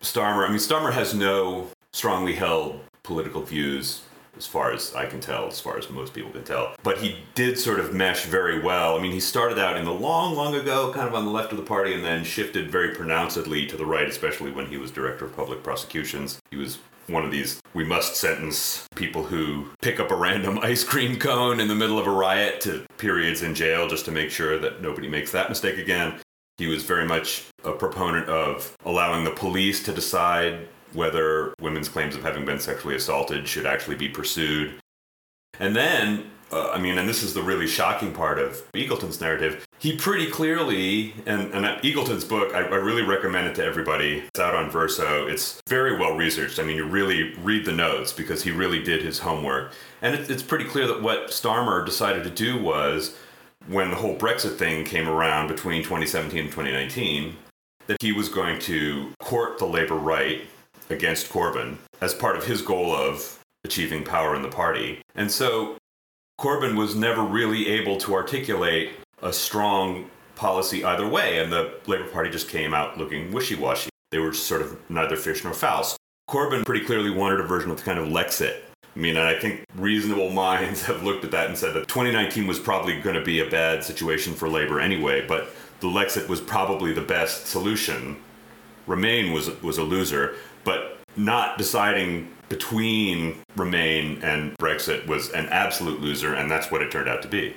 Starmer, 0.00 0.46
I 0.46 0.48
mean, 0.48 0.58
Starmer 0.58 0.92
has 0.92 1.14
no 1.14 1.68
strongly 1.92 2.34
held 2.34 2.80
political 3.02 3.42
views 3.42 4.02
as 4.36 4.46
far 4.46 4.72
as 4.72 4.94
I 4.94 5.06
can 5.06 5.20
tell, 5.20 5.46
as 5.46 5.60
far 5.60 5.78
as 5.78 5.88
most 5.90 6.14
people 6.14 6.30
can 6.30 6.44
tell. 6.44 6.74
But 6.82 6.98
he 6.98 7.18
did 7.34 7.58
sort 7.58 7.80
of 7.80 7.94
mesh 7.94 8.24
very 8.26 8.60
well. 8.60 8.96
I 8.96 9.02
mean, 9.02 9.12
he 9.12 9.20
started 9.20 9.58
out 9.58 9.76
in 9.76 9.84
the 9.84 9.92
long, 9.92 10.34
long 10.34 10.54
ago, 10.54 10.92
kind 10.92 11.08
of 11.08 11.14
on 11.14 11.24
the 11.24 11.30
left 11.30 11.52
of 11.52 11.58
the 11.58 11.64
party, 11.64 11.94
and 11.94 12.04
then 12.04 12.24
shifted 12.24 12.70
very 12.70 12.94
pronouncedly 12.94 13.66
to 13.66 13.76
the 13.76 13.86
right, 13.86 14.08
especially 14.08 14.50
when 14.50 14.66
he 14.66 14.76
was 14.76 14.90
director 14.90 15.24
of 15.24 15.36
public 15.36 15.62
prosecutions. 15.62 16.38
He 16.50 16.56
was 16.56 16.78
one 17.08 17.24
of 17.24 17.30
these 17.30 17.60
we 17.74 17.84
must 17.84 18.16
sentence 18.16 18.86
people 18.96 19.22
who 19.22 19.70
pick 19.80 20.00
up 20.00 20.10
a 20.10 20.16
random 20.16 20.58
ice 20.62 20.82
cream 20.82 21.18
cone 21.18 21.60
in 21.60 21.68
the 21.68 21.74
middle 21.74 21.98
of 21.98 22.06
a 22.06 22.10
riot 22.10 22.60
to 22.62 22.84
periods 22.98 23.42
in 23.42 23.54
jail 23.54 23.88
just 23.88 24.04
to 24.06 24.10
make 24.10 24.30
sure 24.30 24.58
that 24.58 24.82
nobody 24.82 25.08
makes 25.08 25.30
that 25.32 25.48
mistake 25.48 25.78
again. 25.78 26.14
He 26.58 26.66
was 26.66 26.82
very 26.84 27.06
much 27.06 27.44
a 27.64 27.72
proponent 27.72 28.28
of 28.28 28.74
allowing 28.84 29.24
the 29.24 29.30
police 29.30 29.82
to 29.84 29.92
decide 29.92 30.68
whether 30.92 31.54
women's 31.60 31.88
claims 31.88 32.14
of 32.16 32.22
having 32.22 32.44
been 32.44 32.60
sexually 32.60 32.96
assaulted 32.96 33.46
should 33.46 33.66
actually 33.66 33.96
be 33.96 34.08
pursued. 34.08 34.74
And 35.58 35.74
then, 35.74 36.30
uh, 36.52 36.70
I 36.70 36.78
mean, 36.78 36.98
and 36.98 37.08
this 37.08 37.22
is 37.22 37.34
the 37.34 37.42
really 37.42 37.66
shocking 37.66 38.12
part 38.12 38.38
of 38.38 38.62
Eagleton's 38.72 39.20
narrative, 39.20 39.66
he 39.78 39.96
pretty 39.96 40.30
clearly, 40.30 41.14
and, 41.26 41.52
and 41.52 41.66
Eagleton's 41.82 42.24
book, 42.24 42.54
I, 42.54 42.60
I 42.60 42.76
really 42.76 43.02
recommend 43.02 43.46
it 43.46 43.54
to 43.56 43.64
everybody. 43.64 44.24
It's 44.28 44.40
out 44.40 44.54
on 44.54 44.70
Verso. 44.70 45.26
It's 45.26 45.60
very 45.68 45.98
well 45.98 46.16
researched. 46.16 46.58
I 46.58 46.62
mean, 46.62 46.76
you 46.76 46.86
really 46.86 47.34
read 47.34 47.66
the 47.66 47.72
notes 47.72 48.12
because 48.12 48.42
he 48.42 48.50
really 48.50 48.82
did 48.82 49.02
his 49.02 49.18
homework. 49.18 49.72
And 50.00 50.14
it, 50.14 50.30
it's 50.30 50.42
pretty 50.42 50.64
clear 50.64 50.86
that 50.86 51.02
what 51.02 51.28
Starmer 51.28 51.84
decided 51.84 52.24
to 52.24 52.30
do 52.30 52.60
was, 52.60 53.16
when 53.68 53.90
the 53.90 53.96
whole 53.96 54.16
Brexit 54.16 54.56
thing 54.56 54.84
came 54.84 55.08
around 55.08 55.48
between 55.48 55.82
2017 55.82 56.40
and 56.40 56.48
2019, 56.48 57.36
that 57.86 58.00
he 58.00 58.12
was 58.12 58.28
going 58.28 58.58
to 58.60 59.12
court 59.20 59.58
the 59.58 59.66
labor 59.66 59.96
right 59.96 60.42
against 60.90 61.30
Corbyn 61.30 61.78
as 62.00 62.14
part 62.14 62.36
of 62.36 62.46
his 62.46 62.62
goal 62.62 62.94
of 62.94 63.42
achieving 63.64 64.04
power 64.04 64.34
in 64.34 64.42
the 64.42 64.48
party. 64.48 65.00
And 65.14 65.30
so 65.30 65.76
Corbyn 66.40 66.76
was 66.76 66.94
never 66.94 67.22
really 67.22 67.68
able 67.68 67.96
to 67.98 68.14
articulate 68.14 68.90
a 69.22 69.32
strong 69.32 70.10
policy 70.34 70.84
either 70.84 71.08
way, 71.08 71.38
and 71.38 71.52
the 71.52 71.80
Labour 71.86 72.08
Party 72.08 72.30
just 72.30 72.48
came 72.48 72.74
out 72.74 72.98
looking 72.98 73.32
wishy 73.32 73.54
washy. 73.54 73.88
They 74.10 74.18
were 74.18 74.32
sort 74.32 74.62
of 74.62 74.78
neither 74.90 75.16
fish 75.16 75.42
nor 75.42 75.54
fowl. 75.54 75.96
Corbyn 76.28 76.64
pretty 76.64 76.84
clearly 76.84 77.10
wanted 77.10 77.40
a 77.40 77.44
version 77.44 77.70
of 77.70 77.78
the 77.78 77.82
kind 77.82 77.98
of 77.98 78.08
Lexit. 78.08 78.60
I 78.94 78.98
mean, 78.98 79.16
I 79.16 79.38
think 79.38 79.64
reasonable 79.74 80.30
minds 80.46 80.84
have 80.84 81.02
looked 81.02 81.24
at 81.24 81.30
that 81.32 81.48
and 81.48 81.58
said 81.58 81.74
that 81.74 81.88
2019 81.88 82.46
was 82.46 82.58
probably 82.58 83.00
going 83.00 83.16
to 83.16 83.24
be 83.24 83.40
a 83.40 83.50
bad 83.50 83.82
situation 83.82 84.34
for 84.34 84.48
Labour 84.48 84.80
anyway, 84.80 85.26
but 85.26 85.48
the 85.80 85.88
Lexit 85.88 86.28
was 86.28 86.40
probably 86.40 86.92
the 86.92 87.02
best 87.02 87.46
solution. 87.46 88.16
Remain 88.86 89.32
was 89.32 89.50
was 89.62 89.78
a 89.78 89.82
loser, 89.82 90.34
but 90.64 90.98
not 91.16 91.58
deciding 91.58 92.30
between 92.48 93.36
Remain 93.56 94.22
and 94.22 94.56
Brexit 94.58 95.06
was 95.06 95.30
an 95.30 95.46
absolute 95.46 96.00
loser, 96.00 96.34
and 96.34 96.50
that's 96.50 96.70
what 96.70 96.82
it 96.82 96.90
turned 96.90 97.08
out 97.08 97.22
to 97.22 97.28
be. 97.28 97.54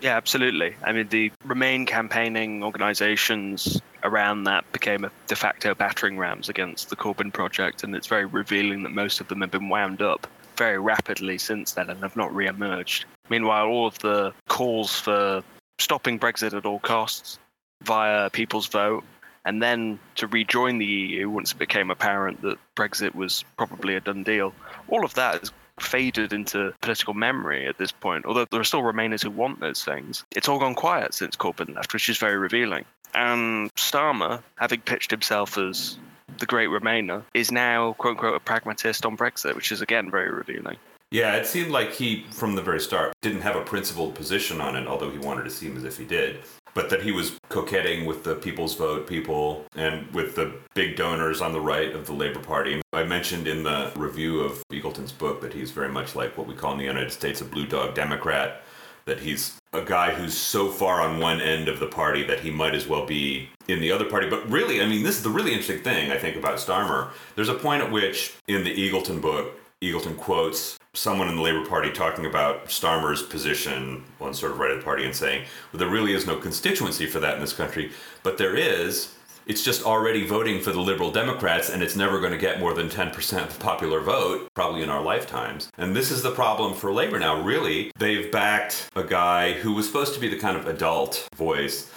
Yeah, 0.00 0.16
absolutely. 0.16 0.74
I 0.82 0.92
mean, 0.92 1.08
the 1.08 1.30
Remain 1.44 1.86
campaigning 1.86 2.64
organizations 2.64 3.80
around 4.02 4.44
that 4.44 4.70
became 4.72 5.04
a 5.04 5.10
de 5.28 5.36
facto 5.36 5.74
battering 5.74 6.18
rams 6.18 6.48
against 6.48 6.90
the 6.90 6.96
Corbyn 6.96 7.32
project, 7.32 7.84
and 7.84 7.94
it's 7.94 8.08
very 8.08 8.24
revealing 8.24 8.82
that 8.82 8.90
most 8.90 9.20
of 9.20 9.28
them 9.28 9.40
have 9.42 9.50
been 9.50 9.68
wound 9.68 10.02
up 10.02 10.26
very 10.56 10.78
rapidly 10.78 11.38
since 11.38 11.72
then 11.72 11.88
and 11.88 12.00
have 12.00 12.16
not 12.16 12.34
re 12.34 12.46
emerged. 12.46 13.04
Meanwhile, 13.30 13.66
all 13.66 13.86
of 13.86 13.98
the 14.00 14.32
calls 14.48 14.98
for 14.98 15.42
stopping 15.78 16.18
Brexit 16.18 16.52
at 16.52 16.66
all 16.66 16.80
costs 16.80 17.38
via 17.82 18.30
people's 18.30 18.66
vote 18.66 19.04
and 19.44 19.62
then 19.62 19.98
to 20.16 20.26
rejoin 20.26 20.78
the 20.78 20.86
EU 20.86 21.28
once 21.28 21.52
it 21.52 21.58
became 21.58 21.90
apparent 21.90 22.42
that 22.42 22.58
Brexit 22.76 23.14
was 23.14 23.44
probably 23.56 23.94
a 23.96 24.00
done 24.00 24.22
deal. 24.22 24.54
All 24.88 25.04
of 25.04 25.14
that 25.14 25.40
has 25.40 25.52
faded 25.80 26.32
into 26.32 26.72
political 26.80 27.14
memory 27.14 27.66
at 27.66 27.78
this 27.78 27.92
point, 27.92 28.24
although 28.26 28.46
there 28.50 28.60
are 28.60 28.64
still 28.64 28.82
Remainers 28.82 29.22
who 29.22 29.30
want 29.30 29.60
those 29.60 29.84
things. 29.84 30.24
It's 30.36 30.48
all 30.48 30.58
gone 30.58 30.74
quiet 30.74 31.14
since 31.14 31.36
Corbyn 31.36 31.74
left, 31.74 31.92
which 31.92 32.08
is 32.08 32.18
very 32.18 32.36
revealing. 32.36 32.84
And 33.14 33.74
Starmer, 33.74 34.42
having 34.56 34.80
pitched 34.80 35.10
himself 35.10 35.58
as 35.58 35.98
the 36.38 36.46
great 36.46 36.68
Remainer, 36.68 37.22
is 37.34 37.52
now, 37.52 37.94
quote 37.94 38.12
unquote, 38.12 38.36
a 38.36 38.40
pragmatist 38.40 39.04
on 39.04 39.16
Brexit, 39.16 39.54
which 39.54 39.72
is 39.72 39.82
again 39.82 40.10
very 40.10 40.30
revealing. 40.30 40.76
Yeah, 41.10 41.36
it 41.36 41.46
seemed 41.46 41.70
like 41.70 41.92
he, 41.92 42.24
from 42.30 42.54
the 42.54 42.62
very 42.62 42.80
start, 42.80 43.12
didn't 43.20 43.42
have 43.42 43.54
a 43.54 43.60
principled 43.62 44.14
position 44.14 44.62
on 44.62 44.76
it, 44.76 44.86
although 44.86 45.10
he 45.10 45.18
wanted 45.18 45.44
to 45.44 45.50
seem 45.50 45.76
as 45.76 45.84
if 45.84 45.98
he 45.98 46.06
did. 46.06 46.40
But 46.74 46.90
that 46.90 47.02
he 47.02 47.12
was 47.12 47.38
coquetting 47.48 48.06
with 48.06 48.24
the 48.24 48.34
People's 48.34 48.74
Vote 48.74 49.06
people 49.06 49.64
and 49.76 50.10
with 50.14 50.34
the 50.34 50.52
big 50.74 50.96
donors 50.96 51.40
on 51.40 51.52
the 51.52 51.60
right 51.60 51.94
of 51.94 52.06
the 52.06 52.12
Labor 52.12 52.40
Party. 52.40 52.80
I 52.92 53.04
mentioned 53.04 53.46
in 53.46 53.62
the 53.62 53.92
review 53.96 54.40
of 54.40 54.62
Eagleton's 54.70 55.12
book 55.12 55.40
that 55.42 55.52
he's 55.52 55.70
very 55.70 55.90
much 55.90 56.14
like 56.14 56.36
what 56.36 56.46
we 56.46 56.54
call 56.54 56.72
in 56.72 56.78
the 56.78 56.84
United 56.84 57.12
States 57.12 57.40
a 57.40 57.44
blue 57.44 57.66
dog 57.66 57.94
Democrat, 57.94 58.62
that 59.04 59.20
he's 59.20 59.58
a 59.72 59.82
guy 59.82 60.12
who's 60.12 60.36
so 60.36 60.70
far 60.70 61.00
on 61.00 61.18
one 61.18 61.40
end 61.40 61.68
of 61.68 61.80
the 61.80 61.86
party 61.86 62.22
that 62.24 62.40
he 62.40 62.50
might 62.50 62.74
as 62.74 62.86
well 62.86 63.04
be 63.04 63.48
in 63.68 63.80
the 63.80 63.90
other 63.90 64.04
party. 64.04 64.28
But 64.28 64.48
really, 64.50 64.80
I 64.80 64.86
mean, 64.86 65.02
this 65.02 65.16
is 65.16 65.22
the 65.22 65.30
really 65.30 65.52
interesting 65.52 65.82
thing 65.82 66.12
I 66.12 66.18
think 66.18 66.36
about 66.36 66.58
Starmer. 66.58 67.10
There's 67.34 67.48
a 67.48 67.54
point 67.54 67.82
at 67.82 67.90
which 67.90 68.34
in 68.48 68.64
the 68.64 68.74
Eagleton 68.74 69.20
book, 69.20 69.58
Eagleton 69.82 70.16
quotes 70.16 70.78
someone 70.94 71.26
in 71.28 71.36
the 71.36 71.42
Labor 71.42 71.64
Party 71.64 71.90
talking 71.90 72.26
about 72.26 72.66
Starmer's 72.66 73.22
position 73.22 74.04
on 74.20 74.34
sort 74.34 74.52
of 74.52 74.58
right 74.58 74.72
of 74.72 74.78
the 74.78 74.84
party 74.84 75.06
and 75.06 75.14
saying, 75.14 75.46
well, 75.72 75.78
there 75.78 75.88
really 75.88 76.12
is 76.12 76.26
no 76.26 76.36
constituency 76.36 77.06
for 77.06 77.18
that 77.18 77.34
in 77.34 77.40
this 77.40 77.54
country, 77.54 77.92
but 78.22 78.36
there 78.36 78.54
is. 78.54 79.14
It's 79.44 79.64
just 79.64 79.84
already 79.84 80.24
voting 80.24 80.60
for 80.60 80.70
the 80.70 80.80
Liberal 80.80 81.10
Democrats, 81.10 81.70
and 81.70 81.82
it's 81.82 81.96
never 81.96 82.20
going 82.20 82.30
to 82.32 82.38
get 82.38 82.60
more 82.60 82.74
than 82.74 82.88
10% 82.88 83.42
of 83.42 83.58
the 83.58 83.64
popular 83.64 84.00
vote, 84.00 84.48
probably 84.54 84.82
in 84.82 84.90
our 84.90 85.02
lifetimes. 85.02 85.68
And 85.78 85.96
this 85.96 86.12
is 86.12 86.22
the 86.22 86.30
problem 86.30 86.74
for 86.74 86.92
Labor 86.92 87.18
now. 87.18 87.42
Really, 87.42 87.90
they've 87.98 88.30
backed 88.30 88.88
a 88.94 89.02
guy 89.02 89.54
who 89.54 89.72
was 89.72 89.86
supposed 89.86 90.14
to 90.14 90.20
be 90.20 90.28
the 90.28 90.38
kind 90.38 90.56
of 90.56 90.68
adult 90.68 91.26
voice 91.34 91.90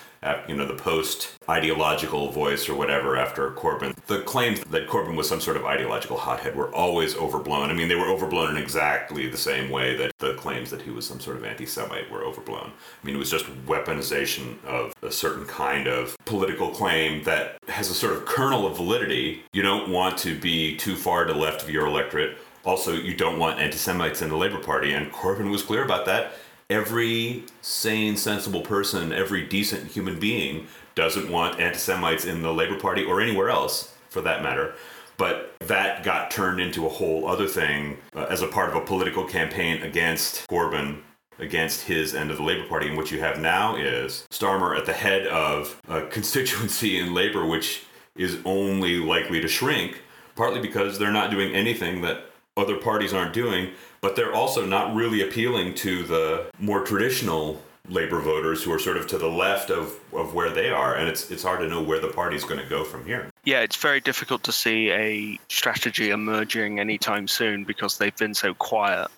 you 0.47 0.55
know, 0.55 0.65
the 0.65 0.75
post 0.75 1.37
ideological 1.49 2.31
voice 2.31 2.67
or 2.67 2.75
whatever 2.75 3.15
after 3.15 3.51
Corbyn. 3.51 3.95
The 4.07 4.21
claims 4.21 4.59
that 4.61 4.87
Corbyn 4.87 5.15
was 5.15 5.29
some 5.29 5.41
sort 5.41 5.57
of 5.57 5.65
ideological 5.65 6.17
hothead 6.17 6.55
were 6.55 6.73
always 6.73 7.15
overblown. 7.15 7.69
I 7.69 7.73
mean, 7.73 7.87
they 7.87 7.95
were 7.95 8.07
overblown 8.07 8.51
in 8.55 8.61
exactly 8.61 9.27
the 9.29 9.37
same 9.37 9.69
way 9.69 9.95
that 9.97 10.11
the 10.19 10.33
claims 10.35 10.71
that 10.71 10.81
he 10.81 10.91
was 10.91 11.05
some 11.05 11.19
sort 11.19 11.37
of 11.37 11.45
anti 11.45 11.65
Semite 11.65 12.09
were 12.09 12.23
overblown. 12.23 12.71
I 12.71 13.05
mean, 13.05 13.15
it 13.15 13.19
was 13.19 13.31
just 13.31 13.45
weaponization 13.65 14.63
of 14.65 14.93
a 15.01 15.11
certain 15.11 15.45
kind 15.45 15.87
of 15.87 16.17
political 16.25 16.69
claim 16.71 17.23
that 17.23 17.57
has 17.67 17.89
a 17.89 17.93
sort 17.93 18.13
of 18.13 18.25
kernel 18.25 18.65
of 18.65 18.77
validity. 18.77 19.43
You 19.53 19.61
don't 19.61 19.91
want 19.91 20.17
to 20.19 20.37
be 20.39 20.75
too 20.77 20.95
far 20.95 21.25
to 21.25 21.33
the 21.33 21.39
left 21.39 21.63
of 21.63 21.69
your 21.69 21.87
electorate. 21.87 22.37
Also, 22.65 22.93
you 22.93 23.15
don't 23.15 23.37
want 23.37 23.59
anti 23.59 23.77
Semites 23.77 24.23
in 24.23 24.29
the 24.29 24.37
Labour 24.37 24.57
Party, 24.57 24.93
and 24.93 25.11
Corbyn 25.11 25.51
was 25.51 25.61
clear 25.61 25.83
about 25.83 26.05
that 26.07 26.33
every 26.69 27.43
sane, 27.61 28.17
sensible 28.17 28.61
person, 28.61 29.11
every 29.11 29.45
decent 29.45 29.91
human 29.91 30.19
being 30.19 30.67
doesn't 30.95 31.29
want 31.29 31.59
anti 31.59 31.77
Semites 31.77 32.25
in 32.25 32.41
the 32.41 32.53
Labor 32.53 32.79
Party 32.79 33.03
or 33.03 33.21
anywhere 33.21 33.49
else 33.49 33.93
for 34.09 34.21
that 34.21 34.41
matter. 34.41 34.73
But 35.17 35.55
that 35.59 36.03
got 36.03 36.31
turned 36.31 36.59
into 36.59 36.85
a 36.85 36.89
whole 36.89 37.27
other 37.27 37.47
thing 37.47 37.97
uh, 38.15 38.25
as 38.29 38.41
a 38.41 38.47
part 38.47 38.69
of 38.69 38.75
a 38.75 38.85
political 38.85 39.25
campaign 39.25 39.81
against 39.81 40.47
Corbyn, 40.49 41.01
against 41.39 41.83
his 41.83 42.13
end 42.13 42.31
of 42.31 42.37
the 42.37 42.43
Labor 42.43 42.67
Party. 42.67 42.87
And 42.87 42.97
what 42.97 43.11
you 43.11 43.19
have 43.19 43.39
now 43.39 43.75
is 43.75 44.25
Starmer 44.29 44.77
at 44.77 44.85
the 44.85 44.93
head 44.93 45.27
of 45.27 45.79
a 45.87 46.01
constituency 46.07 46.99
in 46.99 47.13
Labor, 47.13 47.45
which 47.45 47.83
is 48.15 48.39
only 48.45 48.97
likely 48.97 49.39
to 49.41 49.47
shrink, 49.47 50.01
partly 50.35 50.61
because 50.61 50.97
they're 50.97 51.11
not 51.11 51.31
doing 51.31 51.53
anything 51.53 52.01
that 52.01 52.29
other 52.57 52.77
parties 52.77 53.13
aren't 53.13 53.33
doing, 53.33 53.71
but 54.01 54.15
they're 54.15 54.33
also 54.33 54.65
not 54.65 54.95
really 54.95 55.21
appealing 55.21 55.73
to 55.75 56.03
the 56.03 56.49
more 56.59 56.85
traditional 56.85 57.61
labor 57.89 58.19
voters 58.19 58.63
who 58.63 58.71
are 58.71 58.79
sort 58.79 58.97
of 58.97 59.05
to 59.07 59.17
the 59.17 59.27
left 59.27 59.69
of, 59.69 59.93
of 60.13 60.33
where 60.33 60.49
they 60.49 60.69
are. 60.69 60.95
And 60.95 61.07
it's 61.07 61.29
it's 61.29 61.43
hard 61.43 61.59
to 61.59 61.67
know 61.67 61.81
where 61.81 61.99
the 61.99 62.07
party's 62.07 62.43
going 62.43 62.59
to 62.59 62.67
go 62.67 62.83
from 62.83 63.05
here. 63.05 63.29
Yeah 63.43 63.61
it's 63.61 63.75
very 63.75 63.99
difficult 63.99 64.43
to 64.43 64.51
see 64.51 64.89
a 64.91 65.39
strategy 65.49 66.09
emerging 66.09 66.79
anytime 66.79 67.27
soon 67.27 67.63
because 67.63 67.97
they've 67.97 68.15
been 68.17 68.33
so 68.33 68.53
quiet. 68.53 69.09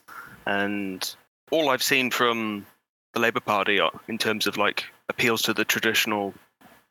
And 0.46 1.16
all 1.52 1.70
i've 1.70 1.84
seen 1.84 2.12
from 2.12 2.66
the 3.14 3.20
labor 3.20 3.40
party 3.40 3.80
uh, 3.80 3.90
in 4.08 4.18
terms 4.18 4.48
of 4.48 4.58
like 4.58 4.86
appeals 5.10 5.42
to 5.44 5.54
the 5.54 5.64
traditional 5.64 6.34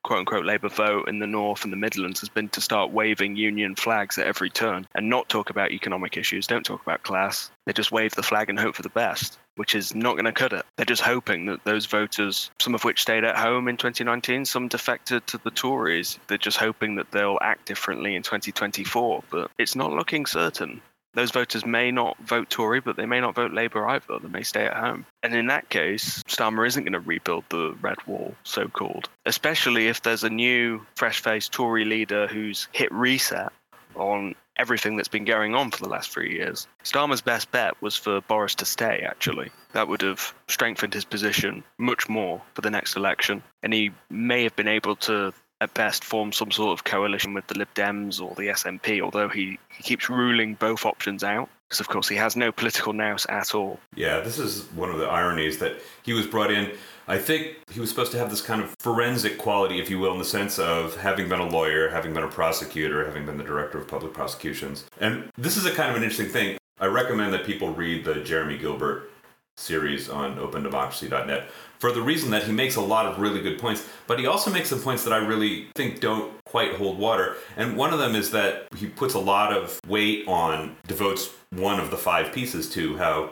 quote 0.07 0.21
unquote 0.21 0.47
Labour 0.47 0.69
vote 0.69 1.09
in 1.09 1.19
the 1.19 1.27
North 1.27 1.65
and 1.65 1.73
the 1.73 1.77
Midlands 1.77 2.21
has 2.21 2.29
been 2.29 2.49
to 2.51 2.61
start 2.61 2.93
waving 2.93 3.35
union 3.35 3.75
flags 3.75 4.17
at 4.19 4.27
every 4.29 4.49
turn 4.49 4.87
and 4.95 5.11
not 5.11 5.29
talk 5.29 5.51
about 5.51 5.73
economic 5.73 6.17
issues, 6.17 6.47
don't 6.47 6.65
talk 6.65 6.81
about 6.81 7.03
class. 7.03 7.51
They 7.65 7.73
just 7.73 7.91
wave 7.91 8.15
the 8.15 8.23
flag 8.23 8.49
and 8.49 8.57
hope 8.57 8.77
for 8.77 8.83
the 8.83 8.89
best, 8.89 9.37
which 9.57 9.75
is 9.75 9.97
not 9.97 10.13
going 10.13 10.27
to 10.27 10.33
cut 10.33 10.53
it. 10.53 10.65
They're 10.77 10.87
just 10.87 11.03
hoping 11.03 11.47
that 11.47 11.65
those 11.65 11.87
voters, 11.87 12.53
some 12.61 12.73
of 12.73 12.85
which 12.85 13.03
stayed 13.03 13.25
at 13.25 13.37
home 13.37 13.67
in 13.67 13.77
2019, 13.77 14.45
some 14.45 14.69
defected 14.69 15.27
to 15.27 15.39
the 15.39 15.51
Tories, 15.51 16.21
they're 16.29 16.39
just 16.39 16.59
hoping 16.59 16.95
that 16.95 17.11
they'll 17.11 17.41
act 17.43 17.67
differently 17.67 18.15
in 18.15 18.23
2024. 18.23 19.25
But 19.29 19.51
it's 19.59 19.75
not 19.75 19.93
looking 19.93 20.25
certain 20.25 20.81
those 21.17 21.31
voters 21.31 21.67
may 21.67 21.91
not 21.91 22.17
vote 22.19 22.51
Tory, 22.51 22.81
but 22.81 22.97
they 22.97 23.07
may 23.07 23.21
not 23.21 23.35
vote 23.35 23.53
Labour 23.53 23.89
either. 23.89 24.19
They 24.23 24.29
may 24.29 24.43
stay 24.43 24.67
at 24.67 24.77
home. 24.77 25.07
And 25.23 25.35
in 25.35 25.47
that 25.47 25.71
case, 25.71 26.23
Starmer 26.29 26.67
isn't 26.67 26.85
going 26.85 26.93
to 26.93 27.01
rebuild 27.01 27.45
the 27.49 27.75
red 27.81 27.97
wall, 28.07 28.35
so 28.45 28.69
called, 28.69 29.09
especially 29.25 29.89
if 29.89 30.03
there's 30.03 30.25
a 30.25 30.31
new, 30.31 30.87
fresh 30.95 31.21
faced 31.23 31.53
Tory 31.53 31.85
leader 31.85 32.27
who's 32.27 32.69
hit 32.73 32.93
reset 32.93 33.51
on 33.97 34.35
everything 34.59 34.97
that's 34.97 35.09
been 35.09 35.25
going 35.25 35.55
on 35.55 35.71
for 35.71 35.83
the 35.83 35.89
last 35.89 36.11
three 36.11 36.33
years. 36.33 36.67
Starmer's 36.85 37.21
best 37.21 37.51
bet 37.51 37.81
was 37.83 37.97
for 37.97 38.21
Boris 38.23 38.55
to 38.57 38.65
stay, 38.65 39.05
actually. 39.07 39.51
That 39.73 39.89
would 39.89 40.03
have 40.03 40.35
strengthened 40.49 40.95
his 40.95 41.05
position 41.05 41.65
much 41.79 42.09
more 42.09 42.41
for 42.55 42.61
the 42.61 42.71
next 42.71 42.97
election. 42.97 43.43
And 43.63 43.73
he 43.73 43.91
may 44.11 44.45
have 44.45 44.57
been 44.57 44.69
able 44.69 44.97
to 44.97 45.33
at 45.61 45.73
best 45.75 46.05
form 46.05 46.33
some 46.33 46.51
sort 46.51 46.79
of 46.79 46.85
coalition 46.85 47.35
with 47.35 47.47
the 47.47 47.59
Lib 47.59 47.69
Dems 47.75 48.21
or 48.21 48.35
the 48.35 48.49
SNP, 48.49 49.01
although 49.01 49.29
he, 49.29 49.59
he 49.71 49.83
keeps 49.83 50.11
ruling 50.11 50.55
both 50.55 50.85
options 50.85 51.25
out 51.25 51.49
because, 51.69 51.81
of 51.81 51.89
course, 51.89 52.09
he 52.09 52.17
has 52.17 52.37
no 52.37 52.53
political 52.53 52.93
nous 52.93 53.27
at 53.27 53.55
all. 53.55 53.81
Yeah, 53.95 54.21
this 54.21 54.39
is 54.39 54.65
one 54.73 54.91
of 54.91 54.99
the 54.99 55.07
ironies 55.07 55.59
that 55.59 55.81
he 56.05 56.13
was 56.13 56.27
brought 56.27 56.51
in. 56.51 56.73
I 57.09 57.19
think 57.19 57.57
he 57.71 57.81
was 57.81 57.89
supposed 57.89 58.13
to 58.13 58.19
have 58.19 58.31
this 58.31 58.41
kind 58.41 58.61
of 58.63 58.75
forensic 58.79 59.39
quality, 59.39 59.81
if 59.81 59.91
you 59.91 59.99
will, 59.99 60.13
in 60.13 60.19
the 60.19 60.25
sense 60.25 60.59
of 60.59 60.97
having 60.97 61.29
been 61.29 61.41
a 61.41 61.49
lawyer, 61.49 61.89
having 61.89 62.13
been 62.13 62.25
a 62.25 62.29
prosecutor, 62.29 63.05
having 63.05 63.27
been 63.27 63.37
the 63.37 63.45
director 63.45 63.79
of 63.79 63.89
public 63.89 64.13
prosecutions. 64.13 64.85
And 65.01 65.31
this 65.37 65.57
is 65.57 65.67
a 65.67 65.73
kind 65.73 65.91
of 65.91 65.97
an 65.97 66.03
interesting 66.03 66.29
thing. 66.29 66.59
I 66.79 66.87
recommend 66.87 67.33
that 67.33 67.45
people 67.45 67.73
read 67.73 68.05
the 68.05 68.17
Jeremy 68.17 68.59
Gilbert 68.59 69.11
series 69.57 70.09
on 70.09 70.37
opendemocracy.net 70.37 71.49
for 71.79 71.93
the 71.93 72.01
reason 72.01 72.31
that 72.31 72.45
he 72.45 72.53
makes 72.53 72.77
a 72.77 72.81
lot 72.81 73.07
of 73.07 73.19
really 73.19 73.41
good 73.41 73.59
points, 73.59 73.87
but 74.07 74.19
he 74.19 74.27
also 74.27 74.51
makes 74.51 74.71
some 74.71 74.81
points 74.81 75.05
that 75.05 75.13
I 75.13 75.19
really 75.19 75.69
think 75.75 76.01
don't 76.01 76.33
quite 76.45 76.75
hold 76.77 76.99
water. 76.99 77.37
And 77.57 77.77
one 77.77 77.93
of 77.93 77.99
them 77.99 78.15
is 78.15 78.31
that 78.31 78.69
he 78.77 78.87
puts 78.87 79.15
a 79.15 79.19
lot 79.19 79.53
of 79.53 79.79
weight 79.87 80.27
on, 80.27 80.77
devotes 80.87 81.31
one 81.51 81.79
of 81.81 81.91
the 81.91 81.97
five 81.97 82.33
pieces 82.33 82.71
to 82.71 82.97
how 82.97 83.31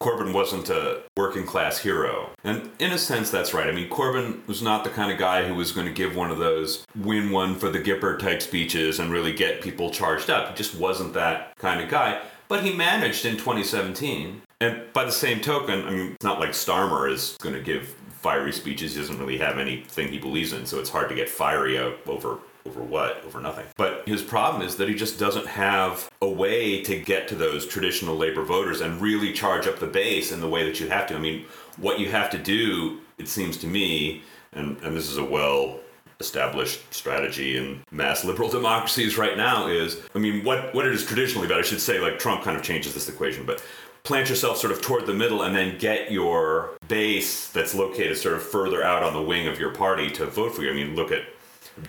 Corbyn 0.00 0.32
wasn't 0.32 0.70
a 0.70 1.02
working 1.16 1.44
class 1.44 1.78
hero. 1.78 2.30
And 2.44 2.70
in 2.78 2.92
a 2.92 2.98
sense, 2.98 3.30
that's 3.30 3.52
right. 3.52 3.66
I 3.66 3.72
mean, 3.72 3.88
Corbyn 3.88 4.46
was 4.46 4.62
not 4.62 4.84
the 4.84 4.90
kind 4.90 5.10
of 5.10 5.18
guy 5.18 5.46
who 5.46 5.54
was 5.54 5.72
going 5.72 5.86
to 5.86 5.92
give 5.92 6.14
one 6.14 6.30
of 6.30 6.38
those 6.38 6.84
win 6.94 7.30
one 7.30 7.56
for 7.56 7.68
the 7.68 7.80
Gipper 7.80 8.18
type 8.18 8.40
speeches 8.40 9.00
and 9.00 9.10
really 9.10 9.32
get 9.32 9.60
people 9.60 9.90
charged 9.90 10.30
up. 10.30 10.50
He 10.50 10.54
just 10.54 10.76
wasn't 10.76 11.14
that 11.14 11.56
kind 11.58 11.80
of 11.80 11.88
guy. 11.88 12.20
But 12.46 12.64
he 12.64 12.72
managed 12.72 13.26
in 13.26 13.36
2017 13.36 14.42
and 14.60 14.92
by 14.92 15.04
the 15.04 15.12
same 15.12 15.40
token, 15.40 15.86
I 15.86 15.90
mean, 15.90 16.12
it's 16.12 16.24
not 16.24 16.40
like 16.40 16.50
Starmer 16.50 17.10
is 17.10 17.36
going 17.40 17.54
to 17.54 17.60
give 17.60 17.94
fiery 18.20 18.52
speeches. 18.52 18.94
He 18.94 19.00
doesn't 19.00 19.18
really 19.18 19.38
have 19.38 19.58
anything 19.58 20.08
he 20.08 20.18
believes 20.18 20.52
in, 20.52 20.66
so 20.66 20.80
it's 20.80 20.90
hard 20.90 21.08
to 21.10 21.14
get 21.14 21.28
fiery 21.28 21.78
over 21.78 22.38
over 22.66 22.82
what? 22.82 23.24
Over 23.24 23.40
nothing. 23.40 23.64
But 23.76 24.06
his 24.06 24.20
problem 24.20 24.62
is 24.62 24.76
that 24.76 24.88
he 24.88 24.94
just 24.94 25.18
doesn't 25.18 25.46
have 25.46 26.10
a 26.20 26.28
way 26.28 26.82
to 26.82 26.98
get 27.00 27.28
to 27.28 27.34
those 27.34 27.66
traditional 27.66 28.16
labor 28.16 28.42
voters 28.42 28.82
and 28.82 29.00
really 29.00 29.32
charge 29.32 29.66
up 29.66 29.78
the 29.78 29.86
base 29.86 30.32
in 30.32 30.40
the 30.40 30.48
way 30.48 30.64
that 30.64 30.78
you 30.78 30.88
have 30.88 31.06
to. 31.06 31.14
I 31.14 31.18
mean, 31.18 31.46
what 31.78 31.98
you 31.98 32.10
have 32.10 32.28
to 32.30 32.38
do, 32.38 33.00
it 33.16 33.26
seems 33.26 33.56
to 33.58 33.66
me, 33.66 34.22
and, 34.52 34.76
and 34.82 34.94
this 34.94 35.08
is 35.08 35.16
a 35.16 35.24
well 35.24 35.80
established 36.20 36.92
strategy 36.92 37.56
in 37.56 37.80
mass 37.92 38.24
liberal 38.24 38.48
democracies 38.58 39.16
right 39.16 39.36
now 39.36 39.68
is 39.68 40.00
I 40.16 40.18
mean 40.18 40.42
what 40.42 40.74
what 40.74 40.84
it 40.84 40.92
is 40.92 41.06
traditionally 41.06 41.46
about 41.46 41.60
I 41.60 41.62
should 41.62 41.80
say 41.80 42.00
like 42.00 42.18
Trump 42.18 42.42
kind 42.42 42.56
of 42.56 42.62
changes 42.64 42.92
this 42.92 43.08
equation 43.08 43.46
but 43.46 43.62
plant 44.02 44.28
yourself 44.28 44.58
sort 44.58 44.72
of 44.72 44.80
toward 44.80 45.06
the 45.06 45.14
middle 45.14 45.42
and 45.42 45.54
then 45.54 45.78
get 45.78 46.10
your 46.10 46.76
base 46.88 47.48
that's 47.50 47.74
located 47.74 48.16
sort 48.16 48.34
of 48.34 48.42
further 48.42 48.82
out 48.82 49.02
on 49.02 49.12
the 49.12 49.22
wing 49.22 49.46
of 49.46 49.58
your 49.58 49.74
party 49.74 50.10
to 50.10 50.26
vote 50.26 50.54
for 50.54 50.62
you. 50.62 50.70
I 50.70 50.74
mean, 50.74 50.96
look 50.96 51.12
at 51.12 51.22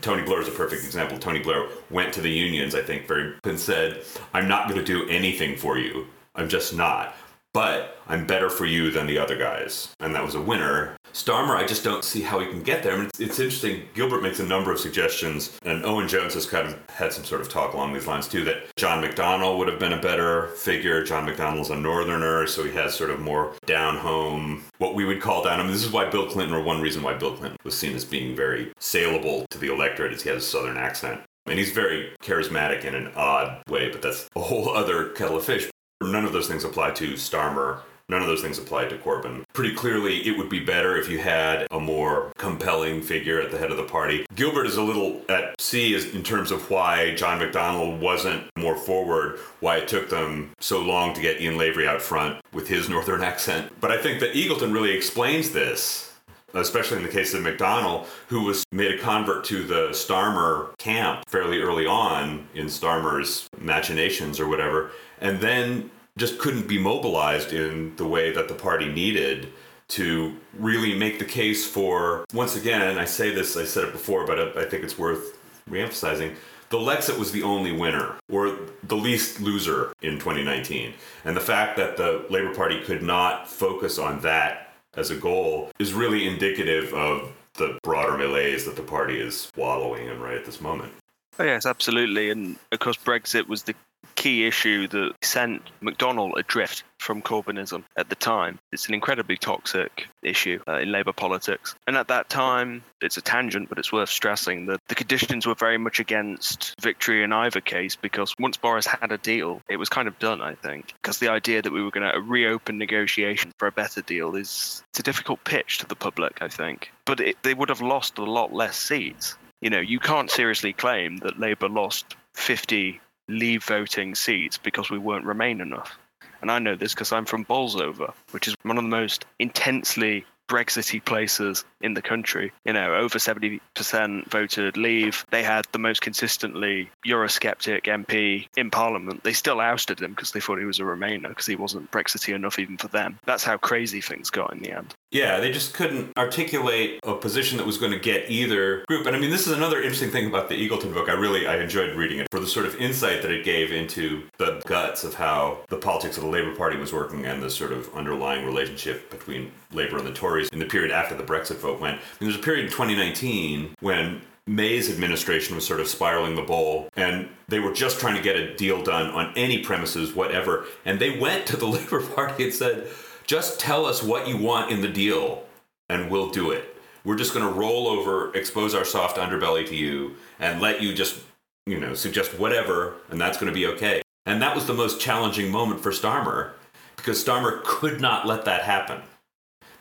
Tony 0.02 0.24
Blair 0.24 0.42
is 0.42 0.48
a 0.48 0.52
perfect 0.52 0.84
example. 0.84 1.18
Tony 1.18 1.40
Blair 1.40 1.68
went 1.90 2.14
to 2.14 2.22
the 2.22 2.30
unions, 2.30 2.76
I 2.76 2.82
think, 2.82 3.08
very 3.08 3.34
and 3.44 3.60
said, 3.60 4.04
"I'm 4.34 4.48
not 4.48 4.70
going 4.70 4.80
to 4.80 4.86
do 4.86 5.10
anything 5.10 5.58
for 5.58 5.78
you. 5.78 6.08
I'm 6.36 6.50
just 6.50 6.76
not." 6.76 7.16
But 7.54 7.98
I'm 8.08 8.26
better 8.26 8.50
for 8.50 8.66
you 8.66 8.92
than 8.92 9.08
the 9.08 9.18
other 9.18 9.38
guys. 9.38 9.90
And 10.00 10.14
that 10.16 10.24
was 10.24 10.36
a 10.36 10.42
winner. 10.42 10.96
Starmer, 11.14 11.56
I 11.56 11.66
just 11.66 11.84
don't 11.84 12.04
see 12.04 12.22
how 12.22 12.40
he 12.40 12.48
can 12.48 12.62
get 12.62 12.84
there. 12.84 12.94
I 12.94 12.98
mean, 12.98 13.06
it's, 13.08 13.20
it's, 13.20 13.40
interesting. 13.40 13.84
Gilbert 13.96 14.22
makes 14.22 14.40
a 14.40 14.46
number 14.46 14.72
of 14.72 14.80
suggestions, 14.80 15.58
and 15.64 15.84
Owen 15.84 16.08
Jones 16.08 16.36
has 16.36 16.46
kind 16.46 16.68
of 16.68 16.80
had 16.90 17.12
some 17.12 17.24
sort 17.24 17.42
of 17.42 17.50
talk 17.50 17.74
along 17.74 17.94
these 17.94 18.06
lines 18.06 18.28
too 18.28 18.44
that 18.46 18.76
John 18.76 19.04
McDonnell 19.04 19.58
would 19.58 19.68
have 19.68 19.80
been 19.80 19.94
a 19.94 20.02
better 20.02 20.48
figure. 20.50 21.04
John 21.04 21.28
McDonnell's 21.28 21.72
a 21.72 21.76
northerner, 21.76 22.46
so 22.46 22.64
he 22.64 22.72
has 22.74 22.94
sort 22.94 23.10
of 23.10 23.20
more 23.20 23.54
down 23.66 23.98
home, 23.98 24.64
what 24.78 24.94
we 24.94 25.06
would 25.06 25.22
call 25.22 25.44
down. 25.44 25.60
I 25.60 25.64
mean, 25.64 25.72
this 25.72 25.86
is 25.86 25.92
why 25.92 26.10
Bill 26.10 26.28
Clinton, 26.28 26.56
or 26.56 26.64
one 26.64 26.82
reason 26.82 27.02
why 27.02 27.16
Bill 27.16 27.36
Clinton 27.36 27.58
was 27.64 27.78
seen 27.78 27.96
as 27.96 28.06
being 28.06 28.36
very 28.36 28.72
saleable 28.80 29.46
to 29.50 29.58
the 29.58 29.74
electorate, 29.74 30.14
is 30.14 30.22
he 30.22 30.30
has 30.30 30.44
a 30.44 30.48
southern 30.48 30.78
accent. 30.78 31.22
And 31.48 31.58
he's 31.58 31.72
very 31.72 32.12
charismatic 32.22 32.86
in 32.86 32.94
an 32.94 33.12
odd 33.16 33.64
way, 33.68 33.90
but 33.90 34.04
that's 34.04 34.30
a 34.36 34.42
whole 34.42 34.70
other 34.70 35.10
kettle 35.10 35.38
of 35.38 35.46
fish. 35.46 35.70
None 36.02 36.26
of 36.26 36.34
those 36.34 36.48
things 36.48 36.64
apply 36.64 36.92
to 36.92 37.14
Starmer 37.14 37.82
None 38.10 38.24
of 38.24 38.28
those 38.28 38.42
things 38.42 38.58
apply 38.58 38.86
to 38.86 38.98
Corbyn. 38.98 39.44
Pretty 39.54 39.76
clearly, 39.76 40.28
it 40.28 40.36
would 40.36 40.50
be 40.50 40.60
better 40.60 40.98
if 40.98 41.08
you 41.08 41.20
had 41.20 41.68
a 41.70 41.80
more 41.80 42.34
compelling 42.38 43.04
figure 43.04 43.40
at 43.40 43.52
the 43.52 43.60
head 43.60 43.70
of 43.70 43.78
the 43.78 43.84
party. 43.84 44.26
Gilbert 44.34 44.66
is 44.66 44.78
a 44.78 44.82
little 44.82 45.22
at 45.30 45.62
sea 45.62 45.96
in 46.12 46.24
terms 46.24 46.52
of 46.52 46.72
why 46.72 47.14
John 47.14 47.40
McDonnell 47.40 48.00
wasn't 48.00 48.46
more 48.58 48.76
forward, 48.76 49.38
why 49.60 49.78
it 49.78 49.88
took 49.88 50.10
them 50.10 50.52
so 50.60 50.82
long 50.82 51.14
to 51.14 51.22
get 51.22 51.40
Ian 51.40 51.58
Lavery 51.58 51.88
out 51.88 52.02
front 52.02 52.44
with 52.52 52.68
his 52.68 52.90
northern 52.90 53.22
accent. 53.22 53.72
But 53.80 53.92
I 53.92 53.98
think 54.02 54.20
that 54.22 54.34
Eagleton 54.34 54.74
really 54.74 54.92
explains 54.92 55.52
this 55.52 56.09
especially 56.54 56.98
in 56.98 57.04
the 57.04 57.10
case 57.10 57.34
of 57.34 57.42
McDonnell, 57.42 58.06
who 58.28 58.44
was 58.44 58.64
made 58.72 58.92
a 58.92 58.98
convert 58.98 59.46
to 59.46 59.64
the 59.64 59.90
Starmer 59.90 60.78
camp 60.78 61.24
fairly 61.28 61.62
early 61.62 61.86
on 61.86 62.48
in 62.54 62.68
Starmer's 62.68 63.48
machinations 63.58 64.40
or 64.40 64.48
whatever, 64.48 64.92
and 65.22 65.40
then 65.40 65.90
just 66.18 66.38
couldn't 66.40 66.68
be 66.68 66.78
mobilized 66.78 67.54
in 67.54 67.96
the 67.96 68.06
way 68.06 68.32
that 68.32 68.48
the 68.48 68.54
party 68.54 68.92
needed 68.92 69.52
to 69.88 70.36
really 70.58 70.96
make 70.98 71.18
the 71.18 71.26
case 71.26 71.66
for 71.66 72.24
once 72.32 72.56
again 72.56 73.00
i 73.00 73.06
say 73.06 73.34
this 73.34 73.58
i 73.58 73.66
said 73.66 73.86
it 73.86 73.92
before 73.92 74.24
but 74.24 74.56
i 74.56 74.64
think 74.64 74.84
it's 74.84 75.00
worth 75.00 75.40
reemphasizing 75.68 76.36
the 76.70 76.78
Lexit 76.78 77.18
was 77.18 77.32
the 77.32 77.42
only 77.44 77.72
winner 77.72 78.16
or 78.32 78.56
the 78.84 78.96
least 78.96 79.42
loser 79.42 79.92
in 80.02 80.20
2019. 80.20 80.94
And 81.26 81.36
the 81.36 81.42
fact 81.42 81.78
that 81.78 81.98
the 81.98 82.26
Labour 82.30 82.54
Party 82.54 82.80
could 82.82 83.02
not 83.02 83.48
focus 83.48 83.98
on 83.98 84.22
that 84.22 84.69
as 84.96 85.12
a 85.12 85.16
goal 85.16 85.72
is 85.80 85.94
really 85.94 86.28
indicative 86.28 86.94
of 86.94 87.32
the 87.56 87.78
broader 87.84 88.18
malaise 88.18 88.66
that 88.66 88.76
the 88.76 88.82
party 88.82 89.20
is 89.20 89.52
wallowing 89.56 90.08
in 90.08 90.20
right 90.20 90.38
at 90.38 90.46
this 90.46 90.62
moment. 90.62 90.94
Oh, 91.38 91.44
yes, 91.44 91.66
absolutely. 91.66 92.30
And 92.30 92.58
of 92.72 92.80
course, 92.80 92.98
Brexit 92.98 93.48
was 93.48 93.64
the 93.64 93.76
key 94.16 94.46
issue 94.46 94.88
that 94.88 95.14
sent 95.22 95.62
McDonnell 95.82 96.38
adrift 96.38 96.84
from 96.98 97.22
Corbynism 97.22 97.86
at 97.96 98.10
the 98.10 98.16
time. 98.16 98.60
It's 98.74 98.88
an 98.88 98.94
incredibly 98.94 99.38
toxic 99.38 100.08
issue 100.22 100.60
uh, 100.68 100.80
in 100.80 100.92
Labour 100.92 101.14
politics. 101.14 101.74
And 101.88 101.96
at 101.96 102.10
that 102.10 102.30
time, 102.30 102.84
it's 103.02 103.16
a 103.16 103.22
tangent, 103.22 103.70
but 103.70 103.78
it's 103.78 103.94
worth 103.94 104.10
stressing 104.10 104.66
that 104.66 104.82
the 104.90 104.96
conditions 104.96 105.48
were 105.48 105.56
very 105.56 105.78
much 105.78 106.02
against 106.02 106.76
victory 106.82 107.24
in 107.24 107.32
either 107.32 107.62
case 107.62 107.96
because 107.96 108.36
once 108.40 108.58
Boris 108.58 108.86
had 108.86 109.14
a 109.14 109.18
deal, 109.18 109.62
it 109.70 109.78
was 109.78 109.88
kind 109.88 110.08
of 110.10 110.20
done, 110.20 110.42
I 110.42 110.56
think. 110.56 110.94
Because 111.02 111.20
the 111.20 111.30
idea 111.30 111.62
that 111.62 111.72
we 111.72 111.82
were 111.82 111.92
going 111.92 112.12
to 112.12 112.20
reopen 112.20 112.78
negotiations 112.78 113.54
for 113.58 113.68
a 113.70 113.72
better 113.72 114.02
deal 114.02 114.36
is 114.36 114.84
it's 114.90 115.00
a 115.00 115.04
difficult 115.04 115.42
pitch 115.46 115.78
to 115.78 115.88
the 115.88 115.96
public, 115.96 116.42
I 116.42 116.50
think. 116.50 116.92
But 117.06 117.22
it, 117.22 117.38
they 117.44 117.54
would 117.54 117.70
have 117.70 117.82
lost 117.82 118.18
a 118.18 118.26
lot 118.26 118.54
less 118.54 118.78
seats. 118.78 119.38
You 119.62 119.70
know, 119.70 119.80
you 119.80 120.00
can't 120.00 120.30
seriously 120.30 120.74
claim 120.74 121.18
that 121.18 121.40
Labour 121.40 121.70
lost 121.70 122.18
50 122.34 123.00
leave 123.30 123.64
voting 123.64 124.16
seats 124.16 124.58
because 124.58 124.90
we 124.90 124.98
weren't 124.98 125.26
Remain 125.26 125.62
enough. 125.62 125.98
And 126.42 126.50
I 126.52 126.60
know 126.60 126.76
this 126.76 126.94
because 126.94 127.12
I'm 127.12 127.26
from 127.26 127.44
Bolsover, 127.44 128.14
which 128.32 128.48
is 128.48 128.56
one 128.64 128.78
of 128.78 128.84
the 128.84 128.90
most 128.90 129.26
intensely 129.40 130.26
Brexity 130.48 131.00
places 131.00 131.64
in 131.82 131.94
the 131.94 132.02
country. 132.02 132.52
You 132.66 132.74
know, 132.74 132.96
over 132.96 133.18
70% 133.18 134.30
voted 134.30 134.78
leave. 134.78 135.26
They 135.32 135.44
had 135.44 135.66
the 135.72 135.80
most 135.80 136.02
consistently 136.02 136.90
Eurosceptic 137.06 137.84
MP 137.84 138.48
in 138.58 138.72
Parliament. 138.72 139.24
They 139.24 139.34
still 139.34 139.60
ousted 139.60 140.02
him 140.02 140.12
because 140.12 140.32
they 140.32 140.40
thought 140.40 140.60
he 140.60 140.66
was 140.66 140.80
a 140.80 140.84
Remainer 140.84 141.30
because 141.30 141.46
he 141.46 141.56
wasn't 141.56 141.92
Brexity 141.92 142.34
enough 142.34 142.60
even 142.60 142.78
for 142.78 142.88
them. 142.88 143.20
That's 143.26 143.44
how 143.44 143.58
crazy 143.58 144.02
things 144.02 144.30
got 144.30 144.54
in 144.54 144.60
the 144.60 144.72
end. 144.72 144.94
Yeah, 145.12 145.40
they 145.40 145.52
just 145.52 145.74
couldn't 145.74 146.16
articulate 146.18 147.00
a 147.04 147.16
position 147.16 147.58
that 147.58 147.66
was 147.66 147.78
going 147.78 147.92
to 147.92 148.00
get 148.00 148.30
either 148.30 148.86
group. 148.88 149.08
And 149.08 149.16
I 149.16 149.20
mean, 149.20 149.32
this 149.32 149.48
is 149.48 149.54
another 149.54 149.78
interesting 149.82 150.12
thing 150.12 150.28
about 150.28 150.50
the 150.50 150.56
Eagleton 150.56 150.94
book. 150.94 151.10
I 151.10 151.14
really 151.14 151.48
I 151.48 151.58
enjoyed 151.58 151.96
reading 151.96 152.20
it 152.20 152.28
for 152.32 152.40
the 152.40 152.48
sort 152.48 152.66
of 152.66 152.76
insight 152.76 153.22
that 153.24 153.32
it 153.32 153.44
gave 153.44 153.72
into 153.72 154.24
the 154.38 154.62
guts 154.68 155.04
of 155.04 155.16
how 155.16 155.60
the 155.70 155.78
politics 155.78 156.18
of 156.18 156.24
the 156.24 156.30
Labour 156.30 156.56
Party 156.56 156.78
was 156.78 156.94
working 156.94 157.26
and 157.26 157.42
the 157.42 157.50
sort 157.50 157.72
of 157.72 157.94
underlying 157.96 158.46
relationship 158.46 159.10
between 159.10 159.52
Labour 159.72 159.98
and 159.98 160.08
the 160.08 160.14
Tories 160.14 160.50
in 160.50 160.60
the 160.60 160.66
period 160.66 160.92
after 160.92 161.16
the 161.16 161.24
Brexit 161.24 161.58
vote 161.58 161.69
went. 161.78 161.98
I 161.98 162.00
mean, 162.20 162.30
there's 162.30 162.36
a 162.36 162.44
period 162.44 162.66
in 162.66 162.72
2019 162.72 163.76
when 163.82 164.22
May's 164.48 164.90
administration 164.90 165.56
was 165.56 165.66
sort 165.68 165.80
of 165.80 165.88
spiraling 165.88 166.36
the 166.36 166.42
bowl, 166.42 166.90
and 166.96 167.30
they 167.48 167.60
were 167.60 167.74
just 167.74 168.00
trying 168.00 168.16
to 168.16 168.22
get 168.22 168.36
a 168.36 168.56
deal 168.56 168.82
done 168.82 169.12
on 169.12 169.34
any 169.36 169.60
premises, 169.60 170.16
whatever. 170.16 170.66
And 170.86 171.00
they 171.00 171.20
went 171.20 171.46
to 171.48 171.58
the 171.58 171.68
Labour 171.68 172.02
Party 172.02 172.46
and 172.46 172.54
said, 172.54 172.88
just 173.28 173.60
tell 173.60 173.86
us 173.86 174.02
what 174.02 174.28
you 174.28 174.38
want 174.38 174.72
in 174.72 174.82
the 174.82 174.88
deal 174.88 175.46
and 175.90 176.10
we'll 176.10 176.30
do 176.30 176.52
it. 176.52 176.78
We're 177.04 177.18
just 177.18 177.34
going 177.34 177.46
to 177.46 177.60
roll 177.60 177.88
over, 177.88 178.34
expose 178.36 178.76
our 178.76 178.86
soft 178.86 179.18
underbelly 179.18 179.68
to 179.68 179.76
you, 179.76 180.16
and 180.40 180.62
let 180.62 180.82
you 180.82 180.94
just, 180.94 181.20
you 181.66 181.80
know, 181.80 181.94
suggest 181.94 182.38
whatever, 182.38 182.96
and 183.10 183.20
that's 183.20 183.38
going 183.38 183.52
to 183.52 183.54
be 183.54 183.66
okay. 183.68 184.02
And 184.26 184.42
that 184.42 184.56
was 184.56 184.68
the 184.68 184.74
most 184.74 185.02
challenging 185.02 185.50
moment 185.50 185.82
for 185.82 185.92
Starmer 185.92 186.52
because 186.96 187.24
Starmer 187.24 187.64
could 187.64 188.00
not 188.00 188.28
let 188.28 188.46
that 188.46 188.64
happen. 188.64 189.02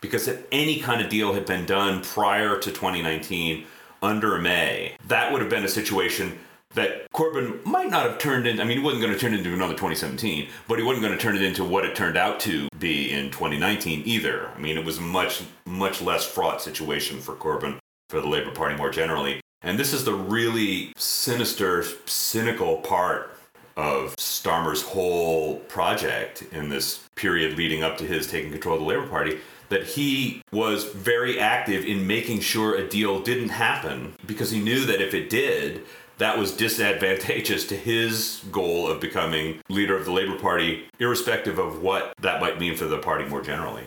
Because 0.00 0.28
if 0.28 0.46
any 0.52 0.78
kind 0.78 1.00
of 1.00 1.08
deal 1.08 1.32
had 1.32 1.46
been 1.46 1.66
done 1.66 2.02
prior 2.02 2.58
to 2.58 2.70
2019 2.70 3.64
under 4.02 4.38
May, 4.38 4.96
that 5.06 5.32
would 5.32 5.40
have 5.40 5.50
been 5.50 5.64
a 5.64 5.68
situation 5.68 6.38
that 6.74 7.10
Corbyn 7.12 7.64
might 7.64 7.90
not 7.90 8.04
have 8.04 8.18
turned 8.18 8.46
in. 8.46 8.60
I 8.60 8.64
mean, 8.64 8.78
he 8.78 8.84
wasn't 8.84 9.02
going 9.02 9.14
to 9.14 9.18
turn 9.18 9.34
it 9.34 9.38
into 9.38 9.54
another 9.54 9.72
2017, 9.72 10.48
but 10.68 10.78
he 10.78 10.84
wasn't 10.84 11.04
going 11.04 11.16
to 11.16 11.22
turn 11.22 11.34
it 11.34 11.42
into 11.42 11.64
what 11.64 11.84
it 11.84 11.96
turned 11.96 12.16
out 12.16 12.40
to 12.40 12.68
be 12.78 13.10
in 13.10 13.30
2019 13.30 14.02
either. 14.04 14.48
I 14.54 14.58
mean, 14.58 14.76
it 14.76 14.84
was 14.84 14.98
a 14.98 15.02
much, 15.02 15.42
much 15.66 16.02
less 16.02 16.26
fraught 16.26 16.60
situation 16.60 17.20
for 17.20 17.34
Corbyn, 17.34 17.78
for 18.10 18.20
the 18.20 18.28
Labour 18.28 18.52
Party 18.52 18.76
more 18.76 18.90
generally. 18.90 19.40
And 19.62 19.78
this 19.78 19.92
is 19.92 20.04
the 20.04 20.14
really 20.14 20.92
sinister, 20.96 21.84
cynical 22.06 22.76
part 22.76 23.34
of 23.76 24.14
Starmer's 24.16 24.82
whole 24.82 25.56
project 25.60 26.44
in 26.52 26.68
this 26.68 27.04
period 27.14 27.56
leading 27.56 27.82
up 27.82 27.96
to 27.98 28.04
his 28.04 28.28
taking 28.28 28.50
control 28.50 28.74
of 28.74 28.82
the 28.82 28.86
Labour 28.86 29.06
Party 29.06 29.38
that 29.68 29.84
he 29.84 30.42
was 30.52 30.84
very 30.84 31.38
active 31.38 31.84
in 31.84 32.06
making 32.06 32.40
sure 32.40 32.76
a 32.76 32.88
deal 32.88 33.20
didn't 33.20 33.50
happen 33.50 34.14
because 34.26 34.50
he 34.50 34.60
knew 34.60 34.84
that 34.86 35.00
if 35.00 35.14
it 35.14 35.30
did, 35.30 35.84
that 36.18 36.36
was 36.36 36.56
disadvantageous 36.56 37.66
to 37.68 37.76
his 37.76 38.42
goal 38.50 38.88
of 38.88 39.00
becoming 39.00 39.60
leader 39.68 39.96
of 39.96 40.04
the 40.04 40.12
Labour 40.12 40.38
Party, 40.38 40.86
irrespective 40.98 41.58
of 41.58 41.82
what 41.82 42.12
that 42.20 42.40
might 42.40 42.58
mean 42.58 42.76
for 42.76 42.86
the 42.86 42.98
party 42.98 43.24
more 43.24 43.42
generally. 43.42 43.84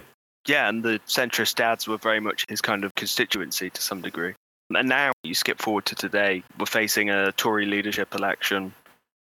Yeah, 0.48 0.70
and 0.70 0.82
the 0.82 1.00
centrist 1.08 1.56
dads 1.56 1.88
were 1.88 1.98
very 1.98 2.20
much 2.20 2.46
his 2.50 2.62
kind 2.62 2.84
of 2.84 2.96
constituency 2.96 3.70
to 3.70 3.82
some 3.82 4.02
degree. 4.02 4.34
And 4.74 4.88
now 4.88 5.12
you 5.24 5.36
skip 5.36 5.62
forward 5.62 5.86
to 5.88 5.96
today, 5.96 6.44
we're 6.58 6.66
facing 6.66 7.10
a 7.10 7.32
Tory 7.34 7.66
leadership 7.66 8.16
election, 8.16 8.74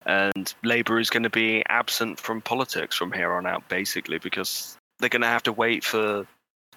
and 0.05 0.53
Labour 0.63 0.99
is 0.99 1.09
going 1.09 1.23
to 1.23 1.29
be 1.29 1.63
absent 1.67 2.19
from 2.19 2.41
politics 2.41 2.95
from 2.95 3.11
here 3.11 3.33
on 3.33 3.45
out, 3.45 3.67
basically, 3.67 4.17
because 4.17 4.77
they're 4.99 5.09
going 5.09 5.21
to 5.21 5.27
have 5.27 5.43
to 5.43 5.51
wait 5.51 5.83
for 5.83 6.25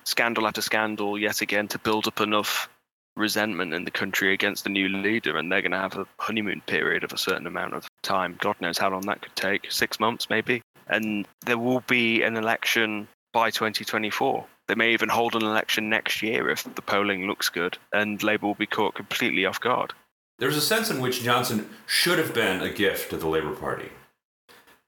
scandal 0.05 0.47
after 0.47 0.63
scandal 0.63 1.19
yet 1.19 1.41
again 1.41 1.69
to 1.69 1.79
build 1.79 2.07
up 2.07 2.21
enough 2.21 2.69
resentment 3.17 3.73
in 3.73 3.85
the 3.85 3.91
country 3.91 4.33
against 4.33 4.65
the 4.65 4.71
new 4.71 4.89
leader, 4.89 5.37
and 5.37 5.51
they're 5.51 5.63
going 5.63 5.73
to 5.73 5.79
have 5.79 5.97
a 5.97 6.07
honeymoon 6.19 6.63
period 6.67 7.05
of 7.05 7.13
a 7.13 7.19
certain 7.19 7.47
amount 7.47 7.75
of 7.75 7.89
time. 8.03 8.37
God 8.41 8.57
knows 8.61 8.79
how 8.79 8.91
long 8.91 9.03
that 9.03 9.23
could 9.23 9.37
take 9.37 9.71
six 9.71 10.01
months, 10.01 10.29
maybe. 10.29 10.63
And 10.89 11.27
there 11.47 11.59
will 11.59 11.81
be 11.81 12.23
an 12.23 12.37
election 12.37 13.09
by 13.33 13.51
2024. 13.51 14.45
They 14.67 14.75
may 14.75 14.93
even 14.93 15.09
hold 15.09 15.35
an 15.35 15.43
election 15.43 15.91
next 15.91 16.23
year 16.23 16.49
if 16.49 16.65
the 16.75 16.83
polling 16.83 17.27
looks 17.27 17.49
good, 17.49 17.79
and 17.93 18.23
Labour 18.23 18.47
will 18.47 18.55
be 18.55 18.67
caught 18.67 18.95
completely 18.95 19.45
off 19.47 19.61
guard. 19.61 19.93
There's 20.39 20.57
a 20.57 20.61
sense 20.61 20.91
in 20.91 21.01
which 21.01 21.23
Johnson 21.23 21.71
should 21.87 22.19
have 22.19 22.35
been 22.35 22.61
a 22.61 22.71
gift 22.71 23.11
to 23.11 23.17
the 23.17 23.29
Labour 23.29 23.55
Party 23.55 23.91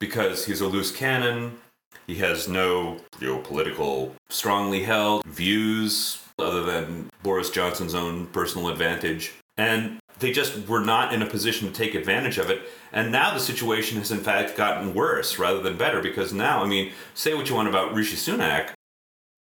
because 0.01 0.47
he's 0.47 0.61
a 0.61 0.67
loose 0.67 0.91
cannon. 0.91 1.59
He 2.07 2.17
has 2.17 2.49
no 2.49 2.99
geopolitical, 3.21 4.13
strongly 4.29 4.83
held 4.83 5.25
views 5.25 6.23
other 6.39 6.63
than 6.63 7.11
Boris 7.23 7.51
Johnson's 7.51 7.95
own 7.95 8.27
personal 8.27 8.69
advantage. 8.69 9.35
And 9.57 9.99
they 10.19 10.33
just 10.33 10.69
were 10.69 10.81
not 10.81 11.13
in 11.13 11.23
a 11.23 11.27
position 11.27 11.69
to 11.69 11.75
take 11.75 11.95
advantage 11.95 12.39
of 12.39 12.51
it. 12.51 12.63
And 12.93 13.13
now 13.13 13.33
the 13.33 13.41
situation 13.41 13.99
has, 13.99 14.11
in 14.11 14.19
fact, 14.19 14.57
gotten 14.57 14.95
worse 14.95 15.39
rather 15.39 15.61
than 15.61 15.77
better 15.77 16.01
because 16.01 16.33
now, 16.33 16.63
I 16.63 16.67
mean, 16.67 16.93
say 17.15 17.35
what 17.35 17.49
you 17.49 17.55
want 17.55 17.69
about 17.69 17.95
Rishi 17.95 18.17
Sunak, 18.17 18.71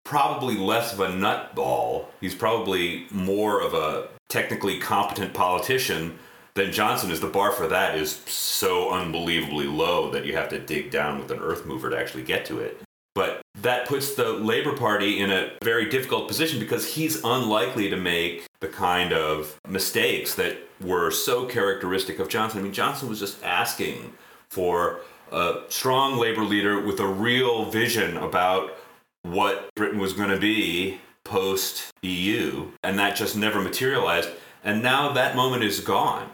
probably 0.04 0.56
less 0.56 0.92
of 0.92 1.00
a 1.00 1.08
nutball. 1.08 2.06
He's 2.20 2.34
probably 2.34 3.06
more 3.10 3.60
of 3.60 3.74
a 3.74 4.08
technically 4.28 4.78
competent 4.78 5.34
politician 5.34 6.18
than 6.54 6.72
Johnson 6.72 7.10
is. 7.10 7.20
The 7.20 7.26
bar 7.26 7.52
for 7.52 7.66
that 7.68 7.96
is 7.96 8.16
so 8.26 8.90
unbelievably 8.90 9.66
low 9.66 10.10
that 10.10 10.26
you 10.26 10.34
have 10.36 10.48
to 10.50 10.58
dig 10.58 10.90
down 10.90 11.18
with 11.18 11.30
an 11.30 11.38
earth 11.38 11.66
mover 11.66 11.90
to 11.90 11.98
actually 11.98 12.24
get 12.24 12.44
to 12.46 12.58
it. 12.58 12.80
But 13.14 13.42
that 13.60 13.86
puts 13.86 14.14
the 14.14 14.32
Labor 14.32 14.74
Party 14.74 15.20
in 15.20 15.30
a 15.30 15.52
very 15.62 15.88
difficult 15.88 16.28
position 16.28 16.58
because 16.58 16.94
he's 16.94 17.22
unlikely 17.22 17.90
to 17.90 17.96
make 17.96 18.46
the 18.60 18.68
kind 18.68 19.12
of 19.12 19.60
mistakes 19.68 20.34
that 20.36 20.56
were 20.80 21.10
so 21.10 21.44
characteristic 21.44 22.18
of 22.18 22.28
Johnson. 22.28 22.60
I 22.60 22.62
mean, 22.62 22.72
Johnson 22.72 23.08
was 23.08 23.20
just 23.20 23.42
asking 23.44 24.14
for 24.50 25.00
a 25.30 25.60
strong 25.68 26.16
labor 26.16 26.44
leader 26.44 26.80
with 26.80 27.00
a 27.00 27.06
real 27.06 27.66
vision 27.66 28.16
about 28.16 28.76
what 29.22 29.74
Britain 29.74 29.98
was 29.98 30.12
going 30.12 30.30
to 30.30 30.38
be 30.38 31.00
post 31.24 31.90
EU, 32.02 32.70
and 32.82 32.98
that 32.98 33.14
just 33.14 33.36
never 33.36 33.60
materialized. 33.60 34.30
And 34.64 34.82
now 34.82 35.12
that 35.12 35.36
moment 35.36 35.64
is 35.64 35.80
gone. 35.80 36.30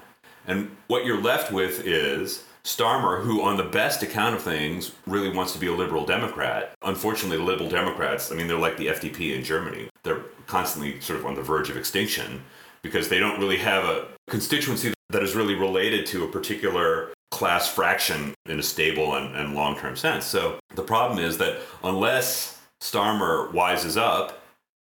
And 0.48 0.74
what 0.86 1.04
you're 1.04 1.20
left 1.20 1.52
with 1.52 1.86
is 1.86 2.44
Starmer, 2.64 3.22
who, 3.22 3.42
on 3.42 3.58
the 3.58 3.64
best 3.64 4.02
account 4.02 4.34
of 4.34 4.42
things, 4.42 4.92
really 5.06 5.28
wants 5.28 5.52
to 5.52 5.58
be 5.58 5.66
a 5.66 5.72
liberal 5.72 6.06
Democrat. 6.06 6.72
Unfortunately, 6.82 7.36
liberal 7.36 7.68
Democrats, 7.68 8.32
I 8.32 8.34
mean, 8.34 8.48
they're 8.48 8.58
like 8.58 8.78
the 8.78 8.88
FDP 8.88 9.36
in 9.36 9.44
Germany. 9.44 9.88
They're 10.02 10.22
constantly 10.46 11.00
sort 11.00 11.20
of 11.20 11.26
on 11.26 11.34
the 11.34 11.42
verge 11.42 11.68
of 11.68 11.76
extinction 11.76 12.42
because 12.82 13.08
they 13.08 13.18
don't 13.18 13.38
really 13.38 13.58
have 13.58 13.84
a 13.84 14.08
constituency 14.28 14.94
that 15.10 15.22
is 15.22 15.34
really 15.34 15.54
related 15.54 16.06
to 16.06 16.24
a 16.24 16.28
particular 16.28 17.12
class 17.30 17.68
fraction 17.68 18.34
in 18.46 18.58
a 18.58 18.62
stable 18.62 19.14
and, 19.14 19.36
and 19.36 19.54
long 19.54 19.76
term 19.76 19.96
sense. 19.96 20.24
So 20.24 20.58
the 20.74 20.82
problem 20.82 21.18
is 21.18 21.38
that 21.38 21.60
unless 21.84 22.60
Starmer 22.80 23.52
wises 23.52 24.00
up 24.00 24.42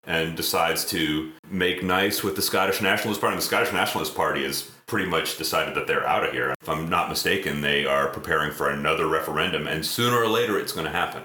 and 0.06 0.36
decides 0.36 0.86
to 0.86 1.32
make 1.50 1.84
nice 1.84 2.24
with 2.24 2.36
the 2.36 2.42
Scottish 2.42 2.82
Nationalist 2.82 3.22
Party, 3.22 3.34
and 3.34 3.42
the 3.42 3.46
Scottish 3.46 3.72
Nationalist 3.72 4.16
Party 4.16 4.44
has 4.44 4.72
pretty 4.92 5.10
much 5.10 5.38
decided 5.38 5.74
that 5.74 5.88
they're 5.88 6.06
out 6.06 6.26
of 6.26 6.34
here. 6.34 6.54
If 6.62 6.68
I'm 6.68 6.90
not 6.90 7.08
mistaken, 7.08 7.62
they 7.62 7.86
are 7.86 8.10
preparing 8.10 8.52
for 8.52 8.70
another 8.70 9.08
referendum, 9.08 9.66
and 9.66 9.86
sooner 9.86 10.18
or 10.18 10.28
later 10.28 10.60
it's 10.60 10.74
going 10.74 10.86
to 10.86 10.92
happen. 10.92 11.24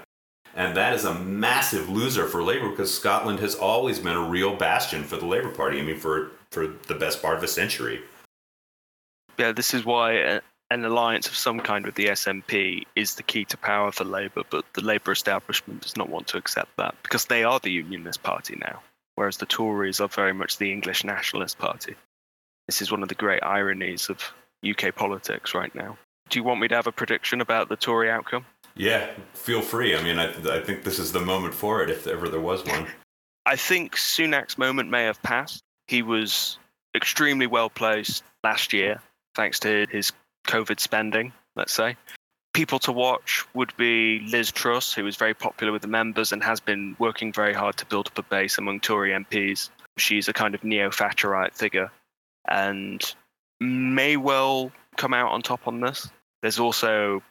And 0.55 0.77
that 0.77 0.93
is 0.93 1.03
a 1.03 1.13
massive 1.13 1.89
loser 1.89 2.27
for 2.27 2.41
Labour 2.41 2.69
because 2.69 2.95
Scotland 2.95 3.41
has 3.41 3.55
always 3.55 3.99
been 3.99 4.15
a 4.15 4.21
real 4.21 4.55
bastion 4.55 5.03
for 5.03 5.17
the 5.17 5.25
Labour 5.25 5.49
Party. 5.49 5.79
I 5.79 5.81
mean, 5.81 5.97
for, 5.97 6.31
for 6.49 6.67
the 6.87 6.95
best 6.95 7.21
part 7.21 7.35
of 7.35 7.43
a 7.43 7.47
century. 7.49 7.99
Yeah, 9.37 9.51
this 9.51 9.73
is 9.73 9.83
why 9.83 10.39
an 10.71 10.85
alliance 10.85 11.27
of 11.27 11.35
some 11.35 11.59
kind 11.59 11.85
with 11.85 11.95
the 11.95 12.05
SNP 12.05 12.83
is 12.95 13.15
the 13.15 13.23
key 13.23 13.43
to 13.43 13.57
power 13.57 13.91
for 13.91 14.05
Labour, 14.05 14.43
but 14.49 14.63
the 14.75 14.81
Labour 14.81 15.11
establishment 15.11 15.81
does 15.81 15.97
not 15.97 16.07
want 16.07 16.27
to 16.27 16.37
accept 16.37 16.69
that 16.77 16.95
because 17.03 17.25
they 17.25 17.43
are 17.43 17.59
the 17.59 17.71
Unionist 17.71 18.23
Party 18.23 18.55
now, 18.61 18.81
whereas 19.15 19.35
the 19.35 19.45
Tories 19.45 19.99
are 19.99 20.07
very 20.07 20.33
much 20.33 20.57
the 20.57 20.71
English 20.71 21.03
Nationalist 21.03 21.59
Party. 21.59 21.97
This 22.67 22.81
is 22.81 22.91
one 22.91 23.01
of 23.01 23.09
the 23.09 23.15
great 23.15 23.41
ironies 23.43 24.09
of 24.09 24.21
UK 24.67 24.93
politics 24.93 25.55
right 25.55 25.73
now. 25.73 25.97
Do 26.29 26.37
you 26.37 26.43
want 26.43 26.59
me 26.59 26.67
to 26.67 26.75
have 26.75 26.87
a 26.87 26.91
prediction 26.91 27.39
about 27.39 27.69
the 27.69 27.77
Tory 27.77 28.11
outcome? 28.11 28.45
Yeah, 28.75 29.09
feel 29.33 29.61
free. 29.61 29.95
I 29.95 30.03
mean, 30.03 30.19
I, 30.19 30.25
I 30.55 30.61
think 30.61 30.83
this 30.83 30.99
is 30.99 31.11
the 31.11 31.21
moment 31.21 31.53
for 31.53 31.81
it, 31.81 31.89
if 31.89 32.05
ever 32.05 32.27
there 32.27 32.41
was 32.41 32.65
one. 32.65 32.87
I 33.45 33.55
think 33.55 33.95
Sunak's 33.95 34.57
moment 34.57 34.89
may 34.89 35.03
have 35.05 35.21
passed. 35.23 35.63
He 35.87 36.01
was 36.01 36.59
extremely 36.93 37.47
well 37.47 37.69
placed 37.69 38.23
last 38.43 38.73
year, 38.73 39.01
thanks 39.35 39.59
to 39.61 39.87
his 39.89 40.11
COVID 40.47 40.81
spending, 40.81 41.31
let's 41.55 41.73
say. 41.73 41.95
People 42.53 42.79
to 42.79 42.91
watch 42.91 43.45
would 43.53 43.75
be 43.77 44.19
Liz 44.27 44.51
Truss, 44.51 44.93
who 44.93 45.07
is 45.07 45.15
very 45.15 45.33
popular 45.33 45.71
with 45.71 45.83
the 45.83 45.87
members 45.87 46.33
and 46.33 46.43
has 46.43 46.59
been 46.59 46.95
working 46.99 47.31
very 47.31 47.53
hard 47.53 47.77
to 47.77 47.85
build 47.85 48.07
up 48.07 48.17
a 48.17 48.23
base 48.23 48.57
among 48.57 48.81
Tory 48.81 49.11
MPs. 49.11 49.69
She's 49.97 50.27
a 50.27 50.33
kind 50.33 50.53
of 50.53 50.63
neo 50.63 50.89
Thatcherite 50.89 51.53
figure 51.53 51.89
and 52.47 53.15
may 53.59 54.17
well 54.17 54.71
come 54.97 55.13
out 55.13 55.31
on 55.31 55.41
top 55.41 55.67
on 55.67 55.81
this. 55.81 56.09
There's 56.41 56.59
also 56.59 57.21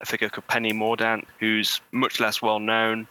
a 0.00 0.06
figure 0.06 0.28
called 0.28 0.46
Penny 0.46 0.72
Mordaunt, 0.72 1.24
who's 1.38 1.80
much 1.92 2.20
less 2.20 2.42
well 2.42 2.60
known 2.60 3.06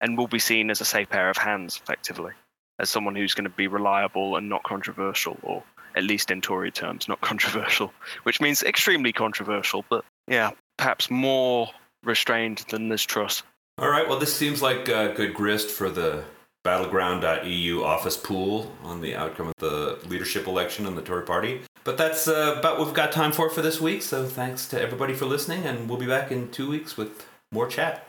and 0.00 0.16
will 0.16 0.28
be 0.28 0.38
seen 0.38 0.70
as 0.70 0.80
a 0.80 0.84
safe 0.84 1.08
pair 1.08 1.30
of 1.30 1.36
hands, 1.36 1.80
effectively, 1.82 2.32
as 2.78 2.90
someone 2.90 3.16
who's 3.16 3.34
going 3.34 3.44
to 3.44 3.56
be 3.56 3.66
reliable 3.66 4.36
and 4.36 4.48
not 4.48 4.62
controversial, 4.62 5.36
or 5.42 5.62
at 5.96 6.04
least 6.04 6.30
in 6.30 6.40
Tory 6.40 6.70
terms, 6.70 7.08
not 7.08 7.20
controversial, 7.22 7.92
which 8.22 8.40
means 8.40 8.62
extremely 8.62 9.12
controversial, 9.12 9.84
but 9.88 10.04
yeah, 10.28 10.50
perhaps 10.76 11.10
more 11.10 11.70
restrained 12.04 12.58
than 12.70 12.88
Liz 12.88 13.04
Truss. 13.04 13.42
All 13.78 13.88
right, 13.88 14.08
well, 14.08 14.18
this 14.18 14.34
seems 14.34 14.62
like 14.62 14.88
a 14.88 15.12
good 15.14 15.34
grist 15.34 15.70
for 15.70 15.88
the 15.88 16.24
battleground.eu 16.64 17.84
office 17.84 18.16
pool 18.16 18.72
on 18.82 19.00
the 19.00 19.14
outcome 19.14 19.48
of 19.48 19.54
the 19.58 19.98
leadership 20.06 20.46
election 20.46 20.86
in 20.86 20.94
the 20.94 21.02
Tory 21.02 21.24
party. 21.24 21.62
But 21.84 21.96
that's 21.96 22.28
uh, 22.28 22.56
about 22.58 22.78
what 22.78 22.86
we've 22.86 22.94
got 22.94 23.12
time 23.12 23.32
for 23.32 23.48
for 23.48 23.62
this 23.62 23.80
week. 23.80 24.02
So 24.02 24.24
thanks 24.26 24.68
to 24.68 24.80
everybody 24.80 25.14
for 25.14 25.24
listening, 25.24 25.64
and 25.64 25.88
we'll 25.88 25.98
be 25.98 26.06
back 26.06 26.30
in 26.30 26.50
two 26.50 26.68
weeks 26.68 26.96
with 26.96 27.26
more 27.50 27.66
chat. 27.66 28.07